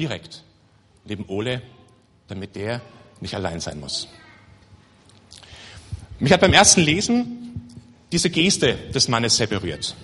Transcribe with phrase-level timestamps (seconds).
[0.00, 0.42] direkt
[1.04, 1.60] neben Ole,
[2.28, 2.80] damit der
[3.20, 4.08] nicht allein sein muss.
[6.18, 7.68] Mich hat beim ersten Lesen
[8.10, 9.94] diese Geste des Mannes sehr berührt,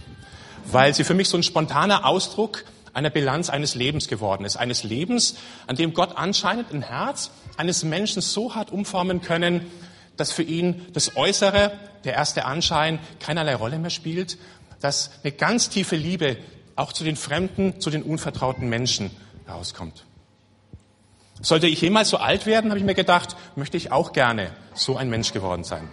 [0.67, 4.57] weil sie für mich so ein spontaner Ausdruck einer Bilanz eines Lebens geworden ist.
[4.57, 5.37] Eines Lebens,
[5.67, 9.67] an dem Gott anscheinend ein Herz eines Menschen so hat umformen können,
[10.17, 11.73] dass für ihn das Äußere,
[12.05, 14.39] der erste Anschein, keinerlei Rolle mehr spielt,
[14.81, 16.37] dass eine ganz tiefe Liebe
[16.75, 19.11] auch zu den Fremden, zu den unvertrauten Menschen
[19.49, 20.05] rauskommt.
[21.41, 24.97] Sollte ich jemals so alt werden, habe ich mir gedacht, möchte ich auch gerne so
[24.97, 25.89] ein Mensch geworden sein.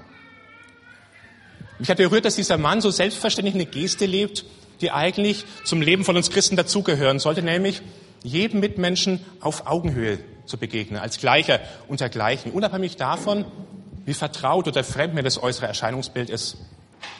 [1.79, 4.45] Mich hat berührt, dass dieser Mann so selbstverständlich eine Geste lebt,
[4.79, 7.81] die eigentlich zum Leben von uns Christen dazugehören sollte, nämlich
[8.23, 13.45] jedem Mitmenschen auf Augenhöhe zu begegnen, als Gleicher unter Gleichen, unabhängig davon,
[14.05, 16.57] wie vertraut oder fremd mir das äußere Erscheinungsbild ist,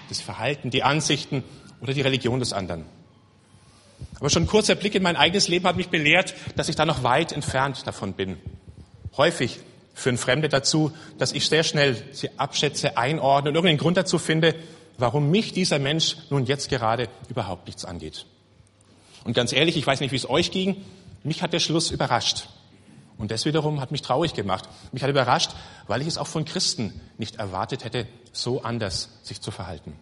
[0.10, 1.44] das Verhalten, die Ansichten
[1.82, 2.86] oder die Religion des anderen.
[4.24, 6.86] Aber schon ein kurzer Blick in mein eigenes Leben hat mich belehrt, dass ich da
[6.86, 8.38] noch weit entfernt davon bin.
[9.18, 9.60] Häufig
[9.94, 14.56] führen Fremde dazu, dass ich sehr schnell sie abschätze, einordne und irgendeinen Grund dazu finde,
[14.98, 18.26] warum mich dieser Mensch nun jetzt gerade überhaupt nichts angeht.
[19.26, 20.86] Und ganz ehrlich, ich weiß nicht, wie es euch ging,
[21.26, 22.48] mich hat der Schluss überrascht.
[23.18, 24.70] Und das wiederum hat mich traurig gemacht.
[24.94, 25.52] Mich hat überrascht,
[25.88, 30.00] weil ich es auch von Christen nicht erwartet hätte, so anders sich zu verhalten.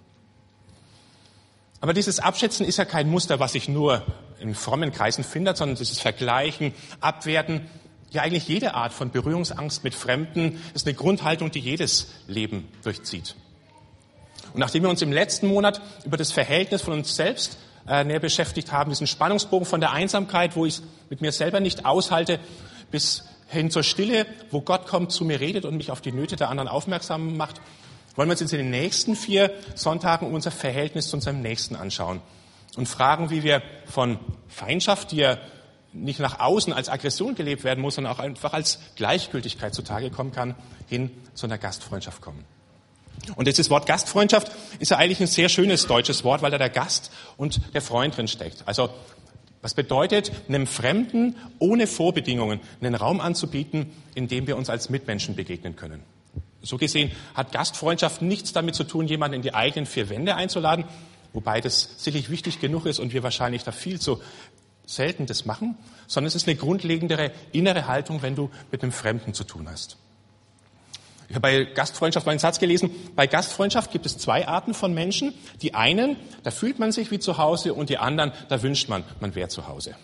[1.81, 4.03] Aber dieses Abschätzen ist ja kein Muster, was sich nur
[4.39, 7.67] in frommen Kreisen findet, sondern dieses Vergleichen, Abwerten,
[8.11, 13.35] ja eigentlich jede Art von Berührungsangst mit Fremden ist eine Grundhaltung, die jedes Leben durchzieht.
[14.53, 18.19] Und nachdem wir uns im letzten Monat über das Verhältnis von uns selbst äh, näher
[18.19, 22.39] beschäftigt haben, diesen Spannungsbogen von der Einsamkeit, wo ich es mit mir selber nicht aushalte,
[22.91, 26.35] bis hin zur Stille, wo Gott kommt, zu mir redet und mich auf die Nöte
[26.35, 27.61] der anderen aufmerksam macht,
[28.15, 32.21] wollen wir uns jetzt in den nächsten vier Sonntagen unser Verhältnis zu unserem Nächsten anschauen
[32.75, 35.37] und fragen, wie wir von Feindschaft, die ja
[35.93, 40.31] nicht nach außen als Aggression gelebt werden muss, sondern auch einfach als Gleichgültigkeit zutage kommen
[40.31, 40.55] kann,
[40.87, 42.45] hin zu einer Gastfreundschaft kommen.
[43.35, 46.69] Und dieses Wort Gastfreundschaft ist ja eigentlich ein sehr schönes deutsches Wort, weil da der
[46.69, 48.63] Gast und der Freund drin steckt.
[48.65, 48.89] Also
[49.61, 55.35] was bedeutet, einem Fremden ohne Vorbedingungen einen Raum anzubieten, in dem wir uns als Mitmenschen
[55.35, 56.01] begegnen können.
[56.61, 60.85] So gesehen hat Gastfreundschaft nichts damit zu tun, jemanden in die eigenen vier Wände einzuladen,
[61.33, 64.21] wobei das sicherlich wichtig genug ist und wir wahrscheinlich da viel zu
[64.85, 65.77] selten das machen,
[66.07, 69.97] sondern es ist eine grundlegendere innere Haltung, wenn du mit einem Fremden zu tun hast.
[71.29, 75.33] Ich habe bei Gastfreundschaft meinen Satz gelesen, bei Gastfreundschaft gibt es zwei Arten von Menschen.
[75.61, 79.05] Die einen, da fühlt man sich wie zu Hause und die anderen, da wünscht man,
[79.21, 79.95] man wäre zu Hause.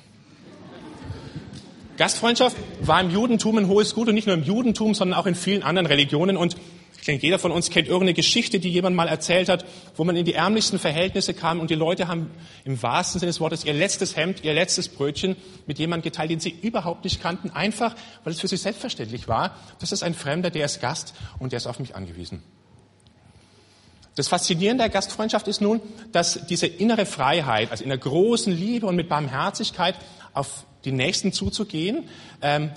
[1.98, 5.36] Gastfreundschaft war im Judentum ein hohes Gut und nicht nur im Judentum, sondern auch in
[5.36, 6.38] vielen anderen Religionen.
[6.38, 6.56] Und
[7.00, 9.66] ich denke, jeder von uns kennt irgendeine Geschichte, die jemand mal erzählt hat,
[9.96, 12.32] wo man in die ärmlichsten Verhältnisse kam und die Leute haben
[12.66, 15.36] im wahrsten Sinne des Wortes ihr letztes Hemd, ihr letztes Brötchen
[15.66, 19.56] mit jemandem geteilt, den sie überhaupt nicht kannten, einfach weil es für sie selbstverständlich war.
[19.80, 22.44] Das ist ein Fremder, der ist Gast und der ist auf mich angewiesen.
[24.16, 25.80] Das Faszinierende der Gastfreundschaft ist nun,
[26.12, 29.96] dass diese innere Freiheit, also in der großen Liebe und mit Barmherzigkeit
[30.34, 32.06] auf die Nächsten zuzugehen,
[32.42, 32.72] ähm,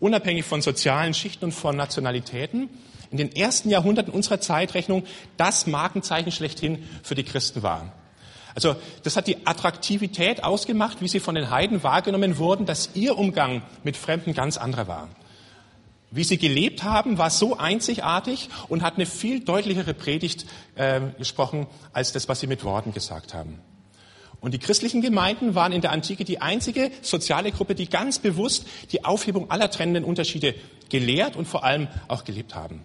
[0.00, 2.68] unabhängig von sozialen Schichten und von Nationalitäten,
[3.12, 5.04] in den ersten Jahrhunderten unserer Zeitrechnung
[5.36, 7.92] das Markenzeichen schlechthin für die Christen war.
[8.54, 8.74] Also
[9.04, 13.62] das hat die Attraktivität ausgemacht, wie sie von den Heiden wahrgenommen wurden, dass ihr Umgang
[13.84, 15.08] mit Fremden ganz anderer war.
[16.10, 21.66] Wie sie gelebt haben, war so einzigartig und hat eine viel deutlichere Predigt äh, gesprochen
[21.92, 23.60] als das, was sie mit Worten gesagt haben.
[24.42, 28.66] Und die christlichen Gemeinden waren in der Antike die einzige soziale Gruppe, die ganz bewusst
[28.90, 30.56] die Aufhebung aller trennenden Unterschiede
[30.90, 32.82] gelehrt und vor allem auch gelebt haben.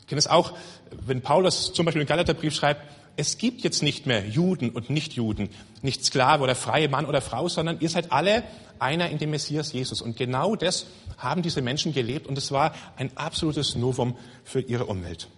[0.00, 0.52] Ich kenne es auch,
[0.90, 2.82] wenn Paulus zum Beispiel im Galaterbrief schreibt,
[3.14, 5.48] es gibt jetzt nicht mehr Juden und Nichtjuden,
[5.80, 8.42] nicht Sklave oder freie Mann oder Frau, sondern ihr seid alle
[8.80, 10.02] einer in dem Messias Jesus.
[10.02, 10.86] Und genau das
[11.18, 15.28] haben diese Menschen gelebt und es war ein absolutes Novum für ihre Umwelt.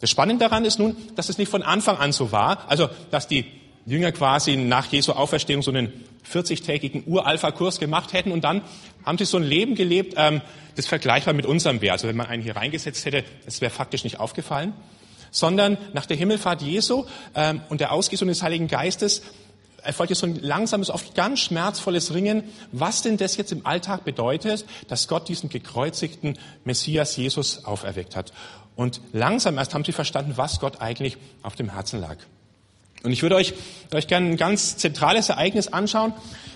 [0.00, 3.26] Das Spannende daran ist nun, dass es nicht von Anfang an so war, also dass
[3.26, 3.46] die
[3.88, 5.92] Jünger quasi nach Jesu Auferstehung so einen
[6.30, 8.62] 40-tägigen Uralpha-Kurs gemacht hätten und dann
[9.04, 10.42] haben sie so ein Leben gelebt, ähm,
[10.76, 11.92] das vergleichbar mit unserem wäre.
[11.92, 14.74] Also wenn man einen hier reingesetzt hätte, das wäre faktisch nicht aufgefallen.
[15.30, 17.04] Sondern nach der Himmelfahrt Jesu
[17.34, 19.22] ähm, und der Ausgießung des Heiligen Geistes
[19.82, 24.66] erfolgte so ein langsames, oft ganz schmerzvolles Ringen, was denn das jetzt im Alltag bedeutet,
[24.88, 28.32] dass Gott diesen gekreuzigten Messias Jesus auferweckt hat.
[28.76, 32.18] Und langsam erst haben sie verstanden, was Gott eigentlich auf dem Herzen lag.
[33.02, 33.54] Und ich würde euch,
[33.94, 36.12] euch gerne ein ganz zentrales Ereignis anschauen.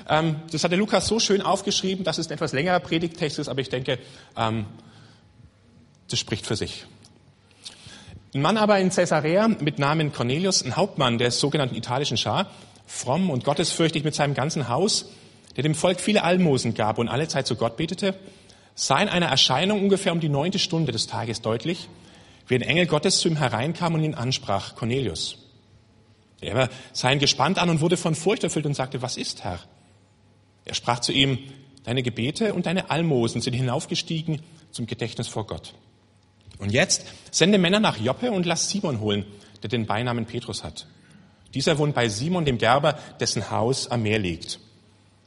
[0.09, 3.49] Ähm, das hat der Lukas so schön aufgeschrieben, dass es ein etwas längerer Predigtext ist,
[3.49, 3.99] aber ich denke,
[4.37, 4.67] ähm,
[6.09, 6.87] das spricht für sich.
[8.35, 12.51] Ein Mann aber in Caesarea mit Namen Cornelius, ein Hauptmann der sogenannten italischen Schar,
[12.87, 15.11] fromm und gottesfürchtig mit seinem ganzen Haus,
[15.57, 18.15] der dem Volk viele Almosen gab und alle Zeit zu Gott betete,
[18.75, 21.89] sah in einer Erscheinung ungefähr um die neunte Stunde des Tages deutlich,
[22.49, 25.42] wie ein Engel Gottes zu ihm hereinkam und ihn ansprach, Cornelius.
[26.43, 29.61] Er sah ihn gespannt an und wurde von Furcht erfüllt und sagte, was ist, Herr?
[30.65, 31.39] Er sprach zu ihm,
[31.85, 35.75] deine Gebete und deine Almosen sind hinaufgestiegen zum Gedächtnis vor Gott.
[36.59, 39.25] Und jetzt sende Männer nach Joppe und lass Simon holen,
[39.63, 40.87] der den Beinamen Petrus hat.
[41.55, 44.59] Dieser wohnt bei Simon, dem Gerber, dessen Haus am Meer liegt.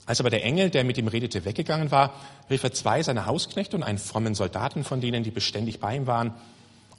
[0.05, 2.13] Als aber der Engel, der mit ihm redete, weggegangen war,
[2.49, 6.07] rief er zwei seiner Hausknechte und einen frommen Soldaten von denen, die beständig bei ihm
[6.07, 6.33] waren.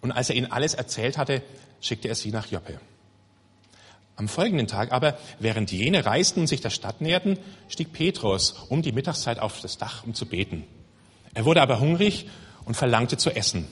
[0.01, 1.43] Und als er ihnen alles erzählt hatte,
[1.81, 2.81] schickte er sie nach Joppe.
[4.17, 8.81] Am folgenden Tag aber, während jene reisten und sich der Stadt näherten, stieg Petrus um
[8.81, 10.65] die Mittagszeit auf das Dach, um zu beten.
[11.35, 12.27] Er wurde aber hungrig
[12.65, 13.67] und verlangte zu essen.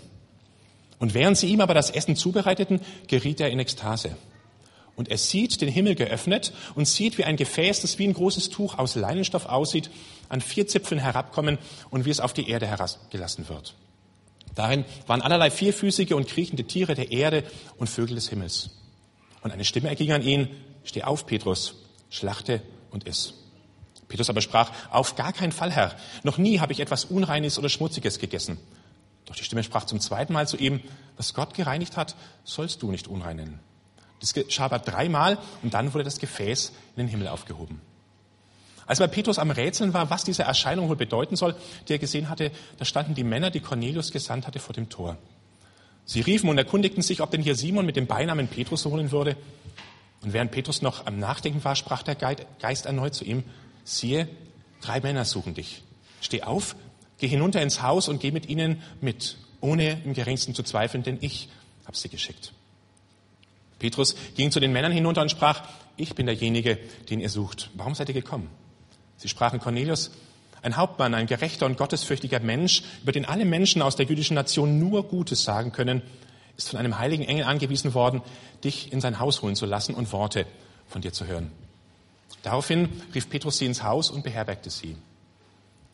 [0.98, 4.16] Und während sie ihm aber das Essen zubereiteten, geriet er in Ekstase.
[4.96, 8.50] Und er sieht den Himmel geöffnet und sieht, wie ein Gefäß, das wie ein großes
[8.50, 9.90] Tuch aus Leinenstoff aussieht,
[10.28, 11.58] an vier Zipfeln herabkommen
[11.90, 13.74] und wie es auf die Erde herabgelassen wird.
[14.54, 17.44] Darin waren allerlei vierfüßige und kriechende Tiere der Erde
[17.76, 18.70] und Vögel des Himmels.
[19.44, 20.48] Und eine Stimme erging an ihn,
[20.84, 21.74] steh auf, Petrus,
[22.10, 23.34] schlachte und iss.
[24.08, 25.94] Petrus aber sprach, auf gar keinen Fall, Herr.
[26.22, 28.58] Noch nie habe ich etwas Unreines oder Schmutziges gegessen.
[29.26, 30.80] Doch die Stimme sprach zum zweiten Mal zu ihm,
[31.16, 33.60] was Gott gereinigt hat, sollst du nicht unreinen.
[34.20, 37.82] Das geschah aber dreimal und dann wurde das Gefäß in den Himmel aufgehoben.
[38.86, 41.54] Als bei Petrus am Rätseln war, was diese Erscheinung wohl bedeuten soll,
[41.88, 45.18] die er gesehen hatte, da standen die Männer, die Cornelius gesandt hatte, vor dem Tor.
[46.04, 49.36] Sie riefen und erkundigten sich, ob denn hier Simon mit dem Beinamen Petrus wohnen würde.
[50.22, 53.42] Und während Petrus noch am Nachdenken war, sprach der Geist erneut zu ihm,
[53.84, 54.28] siehe,
[54.80, 55.82] drei Männer suchen dich.
[56.20, 56.76] Steh auf,
[57.18, 61.18] geh hinunter ins Haus und geh mit ihnen mit, ohne im geringsten zu zweifeln, denn
[61.20, 61.48] ich
[61.86, 62.52] habe sie geschickt.
[63.78, 65.62] Petrus ging zu den Männern hinunter und sprach,
[65.96, 66.78] ich bin derjenige,
[67.10, 67.70] den ihr sucht.
[67.74, 68.48] Warum seid ihr gekommen?
[69.16, 70.10] Sie sprachen Cornelius,
[70.64, 74.78] ein Hauptmann, ein gerechter und gottesfürchtiger Mensch, über den alle Menschen aus der jüdischen Nation
[74.78, 76.02] nur Gutes sagen können,
[76.56, 78.22] ist von einem heiligen Engel angewiesen worden,
[78.62, 80.46] dich in sein Haus holen zu lassen und Worte
[80.88, 81.50] von dir zu hören.
[82.42, 84.96] Daraufhin rief Petrus sie ins Haus und beherbergte sie.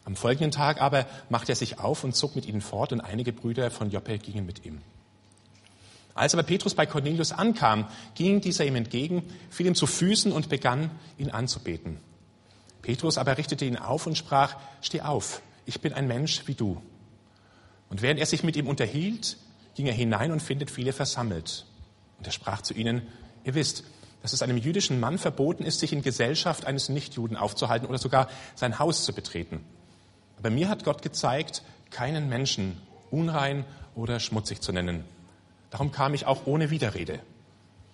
[0.05, 3.33] Am folgenden Tag aber machte er sich auf und zog mit ihnen fort und einige
[3.33, 4.81] Brüder von Joppe gingen mit ihm.
[6.15, 10.49] Als aber Petrus bei Cornelius ankam, ging dieser ihm entgegen, fiel ihm zu Füßen und
[10.49, 11.99] begann, ihn anzubeten.
[12.83, 16.81] Petrus aber richtete ihn auf und sprach, steh auf, ich bin ein Mensch wie du.
[17.89, 19.37] Und während er sich mit ihm unterhielt,
[19.75, 21.67] ging er hinein und findet viele versammelt.
[22.19, 23.03] Und er sprach zu ihnen,
[23.45, 23.85] ihr wisst,
[24.23, 28.29] dass es einem jüdischen Mann verboten ist, sich in Gesellschaft eines Nichtjuden aufzuhalten oder sogar
[28.55, 29.65] sein Haus zu betreten.
[30.39, 32.81] Aber mir hat Gott gezeigt, keinen Menschen
[33.11, 35.05] unrein oder schmutzig zu nennen.
[35.71, 37.21] Darum kam ich auch ohne Widerrede,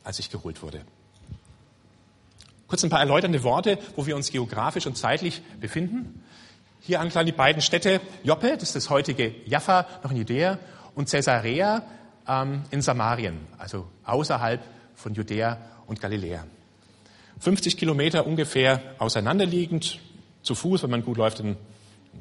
[0.04, 0.82] als ich geholt wurde.
[2.68, 6.24] Kurz ein paar erläuternde Worte, wo wir uns geografisch und zeitlich befinden.
[6.80, 10.58] Hier anklang die beiden Städte Joppe, das ist das heutige Jaffa, noch in Judäa,
[10.94, 11.82] und Caesarea
[12.26, 14.62] ähm, in Samarien, also außerhalb
[14.94, 16.44] von Judäa und Galiläa.
[17.38, 20.00] 50 Kilometer ungefähr auseinanderliegend,
[20.42, 21.56] zu Fuß, wenn man gut läuft, einen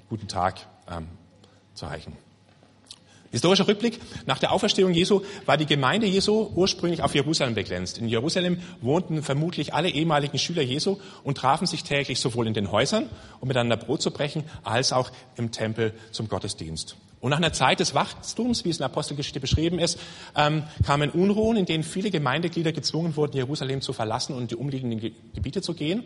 [0.09, 1.07] guten Tag ähm,
[1.73, 2.17] zu erreichen.
[3.31, 3.99] Historischer Rückblick.
[4.25, 7.97] Nach der Auferstehung Jesu war die Gemeinde Jesu ursprünglich auf Jerusalem begrenzt.
[7.97, 12.71] In Jerusalem wohnten vermutlich alle ehemaligen Schüler Jesu und trafen sich täglich sowohl in den
[12.71, 16.95] Häusern, um miteinander Brot zu brechen, als auch im Tempel zum Gottesdienst.
[17.19, 19.99] Und nach einer Zeit des Wachstums, wie es in der Apostelgeschichte beschrieben ist,
[20.35, 24.99] ähm, kamen Unruhen, in denen viele Gemeindeglieder gezwungen wurden, Jerusalem zu verlassen und die umliegenden
[25.33, 26.03] Gebiete zu gehen.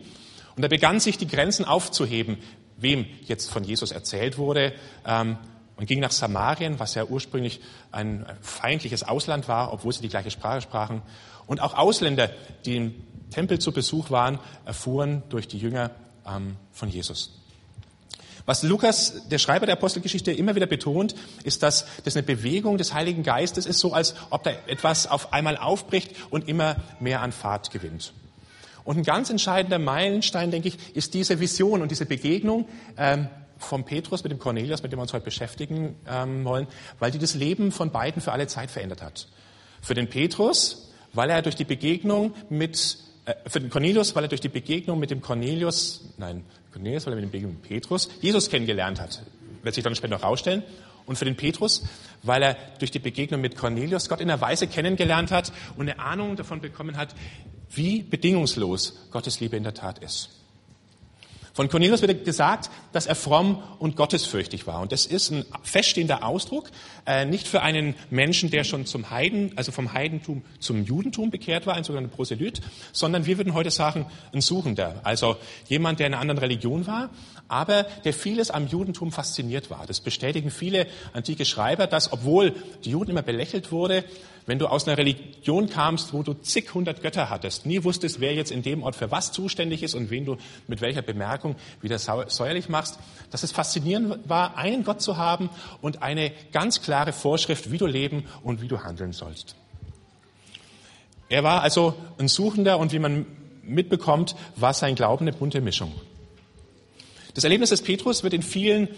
[0.56, 2.38] Und da begann sich die Grenzen aufzuheben,
[2.78, 4.72] wem jetzt von Jesus erzählt wurde.
[5.06, 5.36] Ähm,
[5.80, 7.58] und ging nach Samarien, was ja ursprünglich
[7.90, 11.00] ein feindliches Ausland war, obwohl sie die gleiche Sprache sprachen.
[11.46, 12.30] Und auch Ausländer,
[12.66, 12.94] die im
[13.30, 15.90] Tempel zu Besuch waren, erfuhren durch die Jünger
[16.26, 17.40] ähm, von Jesus.
[18.44, 22.92] Was Lukas, der Schreiber der Apostelgeschichte, immer wieder betont, ist, dass das eine Bewegung des
[22.92, 27.32] Heiligen Geistes ist, so als ob da etwas auf einmal aufbricht und immer mehr an
[27.32, 28.12] Fahrt gewinnt.
[28.84, 32.68] Und ein ganz entscheidender Meilenstein, denke ich, ist diese Vision und diese Begegnung,
[32.98, 33.28] ähm,
[33.60, 36.66] vom Petrus mit dem Cornelius, mit dem wir uns heute beschäftigen ähm, wollen,
[36.98, 39.28] weil die das Leben von beiden für alle Zeit verändert hat.
[39.80, 44.28] Für den Petrus, weil er durch die Begegnung mit, äh, für den Cornelius, weil er
[44.28, 48.08] durch die Begegnung mit dem Cornelius, nein, Cornelius, weil er mit dem Begegnung mit Petrus
[48.20, 49.22] Jesus kennengelernt hat.
[49.62, 50.62] Wird sich dann später noch rausstellen.
[51.06, 51.82] Und für den Petrus,
[52.22, 55.98] weil er durch die Begegnung mit Cornelius Gott in einer Weise kennengelernt hat und eine
[55.98, 57.14] Ahnung davon bekommen hat,
[57.70, 60.39] wie bedingungslos Gottes Liebe in der Tat ist.
[61.60, 64.80] Von Cornelius wird gesagt, dass er fromm und gottesfürchtig war.
[64.80, 66.70] Und das ist ein feststehender Ausdruck,
[67.06, 71.66] äh, nicht für einen Menschen, der schon zum Heiden, also vom Heidentum zum Judentum bekehrt
[71.66, 72.62] war, ein sogenannter Proselyt,
[72.92, 75.02] sondern wir würden heute sagen, ein Suchender.
[75.04, 75.36] Also
[75.68, 77.10] jemand, der in einer anderen Religion war,
[77.46, 79.84] aber der vieles am Judentum fasziniert war.
[79.86, 82.54] Das bestätigen viele antike Schreiber, dass obwohl
[82.86, 84.04] die Juden immer belächelt wurde,
[84.46, 88.34] wenn du aus einer Religion kamst, wo du zig hundert Götter hattest, nie wusstest, wer
[88.34, 91.98] jetzt in dem Ort für was zuständig ist und wen du mit welcher Bemerkung wieder
[91.98, 92.98] säuerlich machst,
[93.30, 97.86] dass es faszinierend war, einen Gott zu haben und eine ganz klare Vorschrift, wie du
[97.86, 99.56] leben und wie du handeln sollst.
[101.28, 103.26] Er war also ein Suchender und wie man
[103.62, 105.92] mitbekommt, war sein Glauben eine bunte Mischung.
[107.34, 108.88] Das Erlebnis des Petrus wird in vielen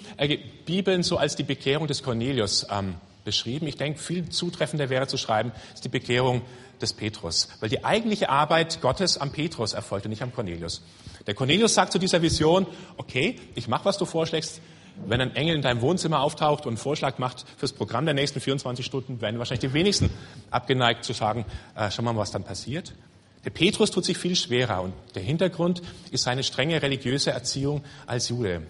[0.65, 3.67] Bibeln so als die Bekehrung des Cornelius ähm, beschrieben.
[3.67, 6.43] Ich denke, viel zutreffender wäre zu schreiben, ist die Bekehrung
[6.81, 10.83] des Petrus, weil die eigentliche Arbeit Gottes am Petrus erfolgte, nicht am Cornelius.
[11.27, 14.61] Der Cornelius sagt zu dieser Vision, okay, ich mache, was du vorschlägst.
[15.07, 18.41] Wenn ein Engel in deinem Wohnzimmer auftaucht und einen Vorschlag macht fürs Programm der nächsten
[18.41, 20.11] 24 Stunden, werden wahrscheinlich die wenigsten
[20.51, 22.93] abgeneigt zu sagen, äh, schau mal, was dann passiert.
[23.45, 28.29] Der Petrus tut sich viel schwerer und der Hintergrund ist seine strenge religiöse Erziehung als
[28.29, 28.63] Jude.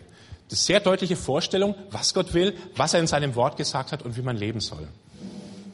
[0.52, 4.16] Ist sehr deutliche Vorstellung, was Gott will, was er in seinem Wort gesagt hat und
[4.16, 4.86] wie man leben soll.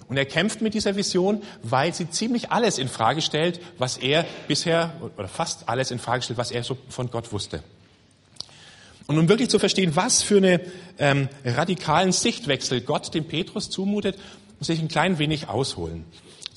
[0.09, 4.25] Und er kämpft mit dieser Vision, weil sie ziemlich alles in Frage stellt, was er
[4.47, 7.63] bisher oder fast alles in Frage stellt, was er so von Gott wusste.
[9.07, 10.61] Und um wirklich zu verstehen, was für eine
[10.99, 14.17] ähm, radikalen Sichtwechsel Gott dem Petrus zumutet,
[14.59, 16.05] muss ich ein klein wenig ausholen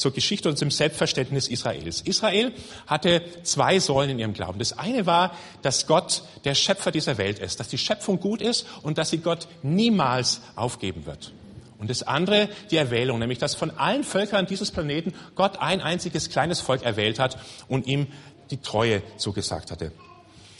[0.01, 2.01] zur Geschichte und zum Selbstverständnis Israels.
[2.01, 2.51] Israel
[2.87, 4.57] hatte zwei Säulen in ihrem Glauben.
[4.57, 8.65] Das eine war, dass Gott der Schöpfer dieser Welt ist, dass die Schöpfung gut ist
[8.81, 11.31] und dass sie Gott niemals aufgeben wird.
[11.77, 16.29] Und das andere, die Erwählung, nämlich dass von allen Völkern dieses Planeten Gott ein einziges
[16.29, 18.07] kleines Volk erwählt hat und ihm
[18.49, 19.91] die Treue zugesagt hatte.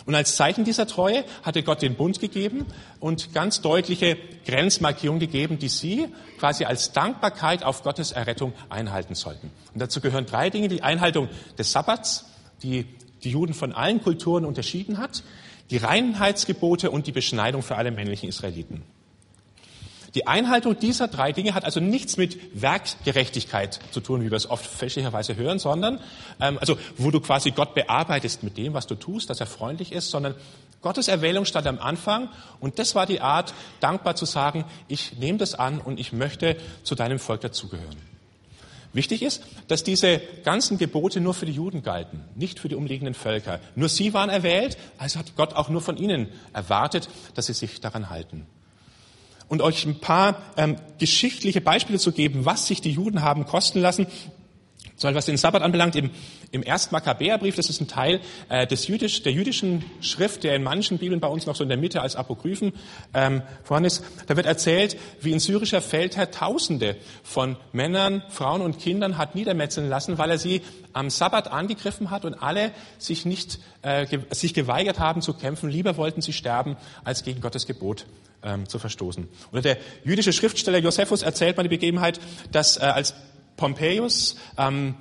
[0.06, 2.66] Und als Zeichen dieser Treue hatte Gott den Bund gegeben
[3.00, 6.08] und ganz deutliche Grenzmarkierungen gegeben, die sie
[6.40, 9.52] quasi als Dankbarkeit auf Gottes Errettung einhalten sollten.
[9.74, 10.68] Und dazu gehören drei Dinge.
[10.68, 12.26] Die Einhaltung des Sabbats,
[12.64, 12.86] die
[13.24, 15.24] die Juden von allen Kulturen unterschieden hat,
[15.70, 18.84] die Reinheitsgebote und die Beschneidung für alle männlichen Israeliten.
[20.14, 24.50] Die Einhaltung dieser drei Dinge hat also nichts mit Werkgerechtigkeit zu tun, wie wir es
[24.50, 26.00] oft fälschlicherweise hören, sondern
[26.42, 29.94] ähm, also wo du quasi Gott bearbeitest mit dem, was du tust, dass er freundlich
[29.94, 30.36] ist, sondern
[30.82, 32.28] Gottes Erwählung stand am Anfang
[32.60, 36.58] und das war die Art, dankbar zu sagen, ich nehme das an und ich möchte
[36.84, 38.12] zu deinem Volk dazugehören.
[38.94, 43.14] Wichtig ist, dass diese ganzen Gebote nur für die Juden galten, nicht für die umliegenden
[43.14, 43.62] Völker.
[43.76, 47.80] Nur sie waren erwählt, also hat Gott auch nur von ihnen erwartet, dass sie sich
[47.80, 48.46] daran halten
[49.52, 53.82] und euch ein paar ähm, geschichtliche Beispiele zu geben, was sich die Juden haben kosten
[53.82, 54.08] lassen.
[55.02, 56.12] So, was den Sabbat anbelangt, im,
[56.52, 60.62] im ersten Makkabäerbrief, das ist ein Teil äh, des Jüdisch, der jüdischen Schrift, der in
[60.62, 62.74] manchen Bibeln bei uns noch so in der Mitte als Apokryphen
[63.16, 64.04] ähm, vorhanden ist.
[64.28, 69.90] Da wird erzählt, wie ein syrischer Feldherr Tausende von Männern, Frauen und Kindern hat niedermetzeln
[69.90, 70.62] lassen, weil er sie
[70.94, 75.68] am Sabbat angegriffen hat und alle sich nicht äh, ge sich geweigert haben zu kämpfen.
[75.72, 78.06] Lieber wollten sie sterben, als gegen Gottes Gebot
[78.44, 79.28] ähm, zu verstoßen.
[79.52, 82.20] Oder der jüdische Schriftsteller Josephus erzählt mal die Begebenheit,
[82.52, 83.16] dass äh, als
[83.62, 84.96] Pompeius ähm,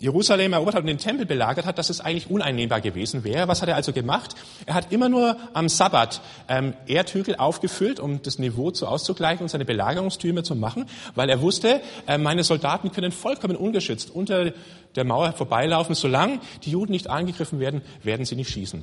[0.00, 3.46] Jerusalem erobert hat und den Tempel belagert hat, dass es eigentlich uneinnehmbar gewesen wäre.
[3.46, 4.34] Was hat er also gemacht?
[4.66, 9.48] Er hat immer nur am Sabbat ähm, Erdhügel aufgefüllt, um das Niveau zu auszugleichen und
[9.48, 14.52] seine Belagerungstürme zu machen, weil er wusste, äh, meine Soldaten können vollkommen ungeschützt unter
[14.96, 15.94] der Mauer vorbeilaufen.
[15.94, 18.82] Solange die Juden nicht angegriffen werden, werden sie nicht schießen.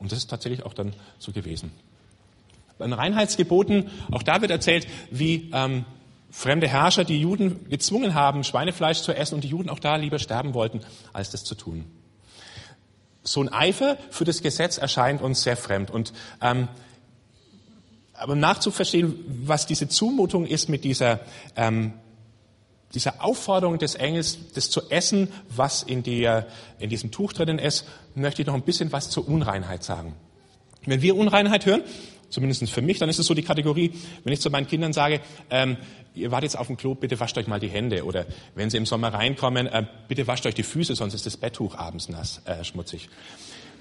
[0.00, 1.70] Und das ist tatsächlich auch dann so gewesen.
[2.78, 5.84] Bei den Reinheitsgeboten, auch da wird erzählt, wie ähm,
[6.34, 10.18] fremde Herrscher die Juden gezwungen haben, Schweinefleisch zu essen und die Juden auch da lieber
[10.18, 10.80] sterben wollten,
[11.12, 11.84] als das zu tun.
[13.22, 15.92] So ein Eifer für das Gesetz erscheint uns sehr fremd.
[15.92, 16.12] Und
[16.42, 16.68] ähm,
[18.14, 19.14] aber nachzuverstehen,
[19.46, 21.20] was diese Zumutung ist mit dieser,
[21.54, 21.92] ähm,
[22.94, 26.48] dieser Aufforderung des Engels, das zu essen, was in, der,
[26.80, 27.86] in diesem Tuch drinnen ist,
[28.16, 30.14] möchte ich noch ein bisschen was zur Unreinheit sagen.
[30.84, 31.82] Wenn wir Unreinheit hören,
[32.34, 33.92] zumindest für mich, dann ist es so die Kategorie,
[34.24, 35.76] wenn ich zu meinen Kindern sage, ähm,
[36.14, 38.04] ihr wart jetzt auf dem Klo, bitte wascht euch mal die Hände.
[38.04, 41.36] Oder wenn sie im Sommer reinkommen, äh, bitte wascht euch die Füße, sonst ist das
[41.36, 43.08] Betttuch abends nass, äh, schmutzig.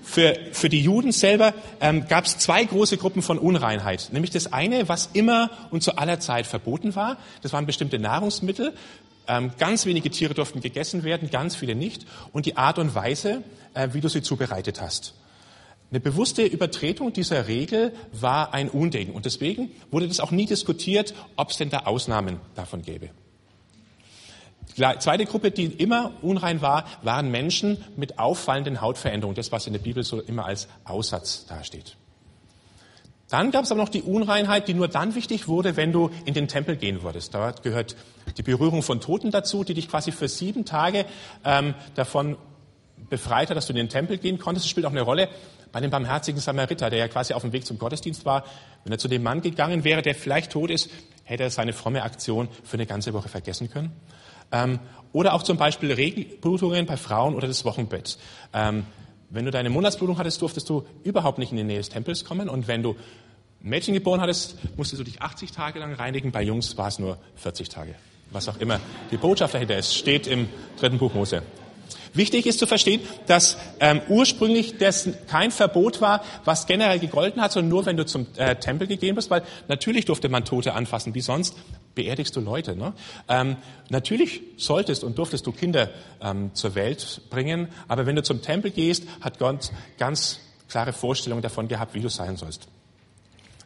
[0.03, 4.09] Für, für die Juden selber ähm, gab es zwei große Gruppen von Unreinheit.
[4.11, 7.17] Nämlich das eine, was immer und zu aller Zeit verboten war.
[7.41, 8.73] Das waren bestimmte Nahrungsmittel.
[9.27, 12.05] Ähm, ganz wenige Tiere durften gegessen werden, ganz viele nicht.
[12.33, 13.43] Und die Art und Weise,
[13.73, 15.13] äh, wie du sie zubereitet hast.
[15.93, 19.13] Eine bewusste Übertretung dieser Regel war ein Unding.
[19.13, 23.11] Und deswegen wurde das auch nie diskutiert, ob es denn da Ausnahmen davon gäbe.
[24.75, 29.73] Die zweite Gruppe, die immer unrein war, waren Menschen mit auffallenden Hautveränderungen, das was in
[29.73, 31.95] der Bibel so immer als Aussatz dasteht.
[33.29, 36.33] Dann gab es aber noch die Unreinheit, die nur dann wichtig wurde, wenn du in
[36.33, 37.35] den Tempel gehen würdest.
[37.35, 37.95] Da gehört
[38.35, 41.05] die Berührung von Toten dazu, die dich quasi für sieben Tage
[41.45, 42.37] ähm, davon
[43.09, 44.65] befreit hat, dass du in den Tempel gehen konntest.
[44.65, 45.29] Das spielt auch eine Rolle
[45.71, 48.45] bei dem barmherzigen Samariter, der ja quasi auf dem Weg zum Gottesdienst war.
[48.83, 50.89] Wenn er zu dem Mann gegangen wäre, der vielleicht tot ist,
[51.23, 53.91] hätte er seine fromme Aktion für eine ganze Woche vergessen können.
[54.51, 54.79] Ähm,
[55.11, 58.17] oder auch zum Beispiel Regelblutungen bei Frauen oder das Wochenbett.
[58.53, 58.85] Ähm,
[59.29, 62.49] wenn du deine Monatsblutung hattest, durftest du überhaupt nicht in die Nähe des Tempels kommen.
[62.49, 62.95] Und wenn du
[63.61, 66.31] Mädchen geboren hattest, musstest du dich 80 Tage lang reinigen.
[66.31, 67.95] Bei Jungs war es nur 40 Tage.
[68.29, 68.79] Was auch immer
[69.09, 71.41] die Botschaft dahinter ist, steht im dritten Buch Mose.
[72.13, 77.51] Wichtig ist zu verstehen, dass ähm, ursprünglich das kein Verbot war, was generell gegolten hat,
[77.51, 81.15] sondern nur, wenn du zum äh, Tempel gegeben bist, weil natürlich durfte man Tote anfassen,
[81.15, 81.55] wie sonst
[81.95, 82.75] beerdigst du Leute.
[82.75, 82.93] Ne?
[83.27, 83.57] Ähm,
[83.89, 85.89] natürlich solltest und durftest du Kinder
[86.21, 91.41] ähm, zur Welt bringen, aber wenn du zum Tempel gehst, hat Gott ganz klare Vorstellungen
[91.41, 92.67] davon gehabt, wie du sein sollst.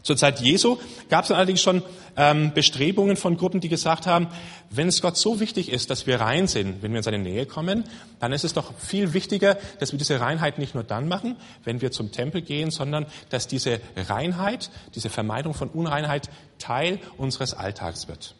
[0.07, 0.77] Zur Zeit Jesu
[1.09, 1.83] gab es allerdings schon
[2.15, 4.29] ähm, Bestrebungen von Gruppen, die gesagt haben,
[4.69, 7.45] wenn es Gott so wichtig ist, dass wir rein sind, wenn wir in seine Nähe
[7.45, 7.83] kommen,
[8.21, 11.35] dann ist es doch viel wichtiger, dass wir diese Reinheit nicht nur dann machen,
[11.65, 17.53] wenn wir zum Tempel gehen, sondern dass diese Reinheit, diese Vermeidung von Unreinheit Teil unseres
[17.53, 18.33] Alltags wird.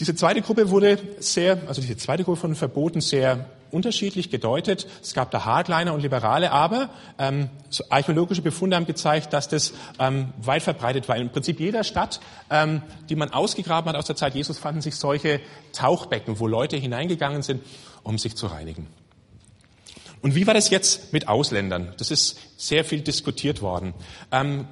[0.00, 4.86] Diese zweite Gruppe wurde sehr, also diese zweite Gruppe von Verboten sehr unterschiedlich gedeutet.
[5.02, 7.50] Es gab da Hardliner und Liberale, aber ähm,
[7.90, 11.16] archäologische Befunde haben gezeigt, dass das ähm, weit verbreitet war.
[11.16, 14.96] Im Prinzip jeder Stadt, ähm, die man ausgegraben hat aus der Zeit Jesus, fanden sich
[14.96, 15.40] solche
[15.72, 17.62] Tauchbecken, wo Leute hineingegangen sind,
[18.02, 18.86] um sich zu reinigen.
[20.22, 21.92] Und wie war das jetzt mit Ausländern?
[21.98, 23.92] Das ist sehr viel diskutiert worden.
[24.32, 24.66] Ähm,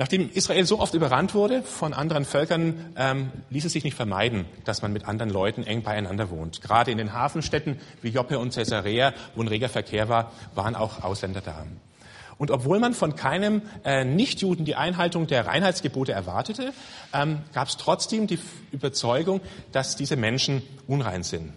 [0.00, 4.46] Nachdem Israel so oft überrannt wurde von anderen Völkern, ähm, ließ es sich nicht vermeiden,
[4.64, 6.62] dass man mit anderen Leuten eng beieinander wohnt.
[6.62, 11.04] Gerade in den Hafenstädten wie Joppe und Caesarea, wo ein reger Verkehr war, waren auch
[11.04, 11.66] Ausländer da.
[12.38, 16.72] Und obwohl man von keinem äh, Nichtjuden die Einhaltung der Reinheitsgebote erwartete,
[17.12, 18.38] ähm, gab es trotzdem die
[18.72, 21.52] Überzeugung, dass diese Menschen unrein sind.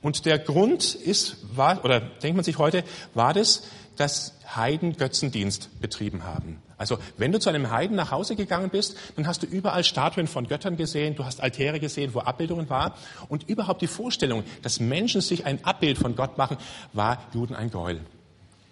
[0.00, 3.64] Und der Grund ist, war, oder denkt man sich heute, war das,
[4.00, 6.62] dass Heiden Götzendienst betrieben haben.
[6.78, 10.26] Also wenn du zu einem Heiden nach Hause gegangen bist, dann hast du überall Statuen
[10.26, 12.94] von Göttern gesehen, du hast Altäre gesehen, wo Abbildungen waren.
[13.28, 16.56] Und überhaupt die Vorstellung, dass Menschen sich ein Abbild von Gott machen,
[16.94, 18.00] war Juden ein Gräuel.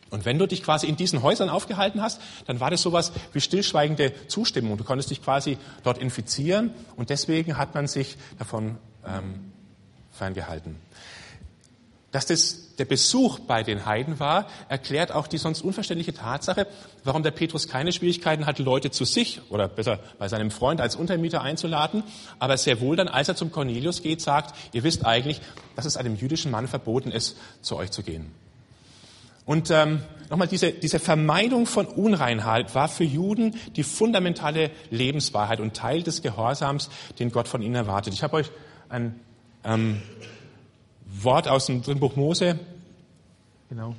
[0.08, 3.42] Und wenn du dich quasi in diesen Häusern aufgehalten hast, dann war das sowas wie
[3.42, 4.78] stillschweigende Zustimmung.
[4.78, 9.52] Du konntest dich quasi dort infizieren und deswegen hat man sich davon ähm,
[10.10, 10.76] ferngehalten.
[12.10, 16.66] Dass das der Besuch bei den Heiden war, erklärt auch die sonst unverständliche Tatsache,
[17.04, 20.96] warum der Petrus keine Schwierigkeiten hat, Leute zu sich oder besser bei seinem Freund als
[20.96, 22.02] Untermieter einzuladen,
[22.38, 25.40] aber sehr wohl dann, als er zum Cornelius geht, sagt, ihr wisst eigentlich,
[25.76, 28.32] dass es einem jüdischen Mann verboten ist, zu euch zu gehen.
[29.44, 35.74] Und ähm, nochmal, diese, diese Vermeidung von Unreinheit war für Juden die fundamentale Lebenswahrheit und
[35.74, 38.14] Teil des Gehorsams, den Gott von ihnen erwartet.
[38.14, 38.50] Ich habe euch
[38.90, 39.18] ein
[39.64, 40.02] ähm,
[41.24, 42.58] Wort aus dem dritten Buch Mose,
[43.68, 43.94] genau,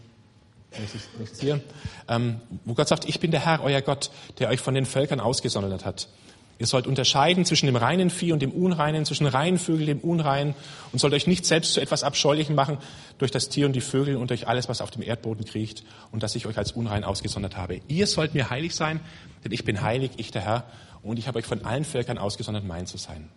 [1.17, 1.61] nichts hier,
[2.07, 5.19] ähm, wo Gott sagt, ich bin der Herr, euer Gott, der euch von den Völkern
[5.19, 6.07] ausgesondert hat.
[6.59, 10.09] Ihr sollt unterscheiden zwischen dem reinen Vieh und dem Unreinen, zwischen reinen Vögeln und dem
[10.09, 10.55] Unreinen
[10.91, 12.77] und sollt euch nicht selbst zu etwas Abscheulichem machen
[13.17, 16.21] durch das Tier und die Vögel und durch alles, was auf dem Erdboden kriecht und
[16.21, 17.79] dass ich euch als unrein ausgesondert habe.
[17.87, 18.99] Ihr sollt mir heilig sein,
[19.45, 20.65] denn ich bin heilig, ich der Herr,
[21.01, 23.29] und ich habe euch von allen Völkern ausgesondert, mein zu sein.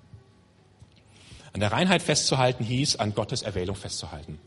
[1.53, 4.39] An der Reinheit festzuhalten hieß, an Gottes Erwählung festzuhalten.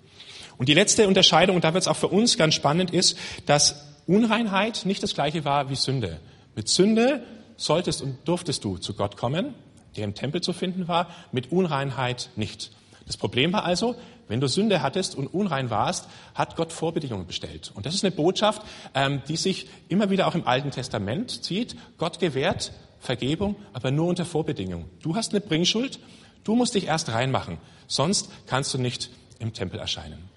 [0.57, 3.85] Und die letzte Unterscheidung, und da wird es auch für uns ganz spannend, ist, dass
[4.07, 6.19] Unreinheit nicht das gleiche war wie Sünde.
[6.55, 7.23] Mit Sünde
[7.57, 9.53] solltest und durftest du zu Gott kommen,
[9.97, 12.71] der im Tempel zu finden war, mit Unreinheit nicht.
[13.05, 13.95] Das Problem war also,
[14.27, 17.71] wenn du Sünde hattest und unrein warst, hat Gott Vorbedingungen bestellt.
[17.75, 18.63] Und das ist eine Botschaft,
[18.95, 21.75] ähm, die sich immer wieder auch im Alten Testament zieht.
[21.97, 24.89] Gott gewährt Vergebung, aber nur unter Vorbedingungen.
[25.03, 25.99] Du hast eine Bringschuld
[26.45, 30.29] Du musst dich erst reinmachen, sonst kannst du nicht im Tempel erscheinen.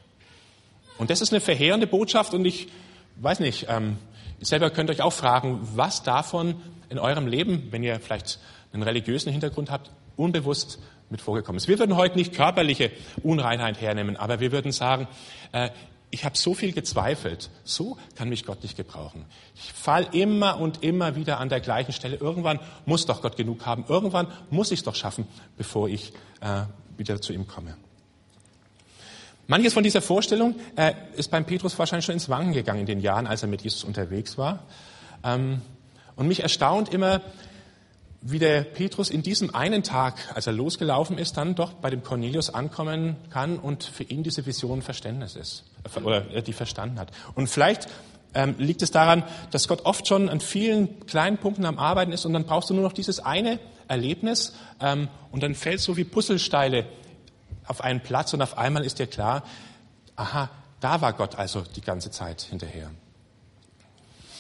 [0.96, 2.68] Und das ist eine verheerende Botschaft und ich
[3.16, 3.98] weiß nicht, ähm,
[4.40, 6.56] ihr selber könnt euch auch fragen, was davon
[6.88, 8.40] in eurem Leben, wenn ihr vielleicht
[8.72, 11.68] einen religiösen Hintergrund habt, unbewusst mit vorgekommen ist.
[11.68, 12.90] Wir würden heute nicht körperliche
[13.22, 15.08] Unreinheit hernehmen, aber wir würden sagen,
[15.52, 15.70] äh,
[16.10, 17.50] ich habe so viel gezweifelt.
[17.64, 19.24] So kann mich Gott nicht gebrauchen.
[19.54, 22.16] Ich fall immer und immer wieder an der gleichen Stelle.
[22.16, 23.84] Irgendwann muss doch Gott genug haben.
[23.88, 26.62] Irgendwann muss ich es doch schaffen, bevor ich äh,
[26.96, 27.76] wieder zu ihm komme.
[29.46, 33.00] Manches von dieser Vorstellung äh, ist beim Petrus wahrscheinlich schon ins Wanken gegangen in den
[33.00, 34.64] Jahren, als er mit Jesus unterwegs war.
[35.24, 35.60] Ähm,
[36.16, 37.20] und mich erstaunt immer,
[38.20, 42.02] wie der Petrus in diesem einen Tag, als er losgelaufen ist, dann doch bei dem
[42.02, 45.64] Cornelius ankommen kann und für ihn diese Vision Verständnis ist
[46.04, 47.10] oder er die verstanden hat.
[47.34, 47.88] Und vielleicht
[48.34, 52.24] ähm, liegt es daran, dass Gott oft schon an vielen kleinen Punkten am Arbeiten ist
[52.24, 56.04] und dann brauchst du nur noch dieses eine Erlebnis ähm, und dann fällt so wie
[56.04, 56.86] Puzzlesteine
[57.66, 59.44] auf einen Platz und auf einmal ist dir klar,
[60.16, 62.90] aha, da war Gott also die ganze Zeit hinterher.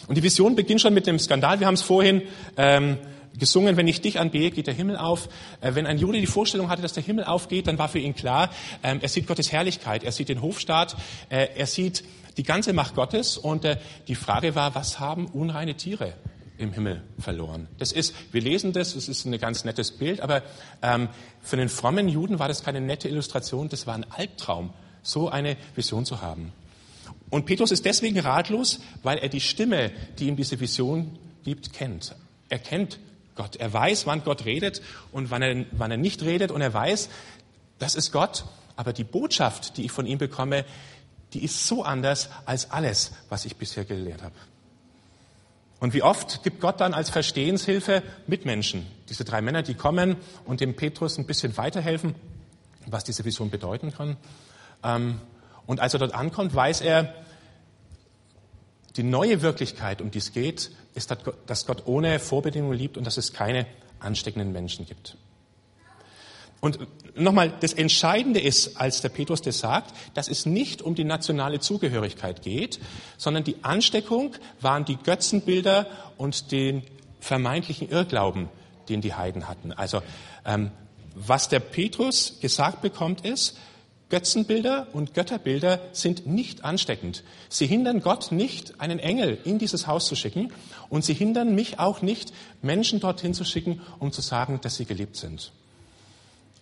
[0.06, 1.60] Und die Vision beginnt schon mit dem Skandal.
[1.60, 2.22] Wir haben es vorhin
[2.56, 2.98] ähm,
[3.38, 5.28] gesungen, wenn ich dich anbehe, geht der Himmel auf.
[5.60, 8.14] Äh, wenn ein Jude die Vorstellung hatte, dass der Himmel aufgeht, dann war für ihn
[8.14, 8.50] klar,
[8.82, 10.96] ähm, er sieht Gottes Herrlichkeit, er sieht den Hofstaat,
[11.28, 12.04] äh, er sieht
[12.36, 13.36] die ganze Macht Gottes.
[13.36, 16.14] Und äh, die Frage war, was haben unreine Tiere
[16.56, 17.68] im Himmel verloren?
[17.78, 20.42] Das ist, wir lesen das, es ist ein ganz nettes Bild, aber
[20.82, 21.08] ähm,
[21.40, 24.70] für den frommen Juden war das keine nette Illustration, das war ein Albtraum,
[25.02, 26.52] so eine Vision zu haben.
[27.30, 32.14] Und Petrus ist deswegen ratlos, weil er die Stimme, die ihm diese Vision gibt, kennt.
[32.48, 32.98] Er kennt
[33.38, 33.56] Gott.
[33.56, 36.50] Er weiß, wann Gott redet und wann er, wann er nicht redet.
[36.50, 37.08] Und er weiß,
[37.78, 38.44] das ist Gott.
[38.76, 40.66] Aber die Botschaft, die ich von ihm bekomme,
[41.32, 44.34] die ist so anders als alles, was ich bisher gelehrt habe.
[45.80, 50.60] Und wie oft gibt Gott dann als Verstehenshilfe Mitmenschen, diese drei Männer, die kommen und
[50.60, 52.14] dem Petrus ein bisschen weiterhelfen,
[52.86, 54.16] was diese Vision bedeuten kann.
[54.82, 55.20] Ähm,
[55.66, 57.14] und als er dort ankommt, weiß er,
[58.98, 61.14] die neue Wirklichkeit, um die es geht, ist,
[61.46, 63.66] dass Gott ohne Vorbedingungen liebt und dass es keine
[64.00, 65.16] ansteckenden Menschen gibt.
[66.60, 66.80] Und
[67.14, 71.60] nochmal, das Entscheidende ist, als der Petrus das sagt, dass es nicht um die nationale
[71.60, 72.80] Zugehörigkeit geht,
[73.16, 76.82] sondern die Ansteckung waren die Götzenbilder und den
[77.20, 78.48] vermeintlichen Irrglauben,
[78.88, 79.72] den die Heiden hatten.
[79.72, 80.02] Also
[80.44, 80.72] ähm,
[81.14, 83.56] was der Petrus gesagt bekommt, ist,
[84.10, 87.24] Götzenbilder und Götterbilder sind nicht ansteckend.
[87.48, 90.52] Sie hindern Gott nicht, einen Engel in dieses Haus zu schicken
[90.88, 94.86] und sie hindern mich auch nicht, Menschen dorthin zu schicken, um zu sagen, dass sie
[94.86, 95.52] geliebt sind.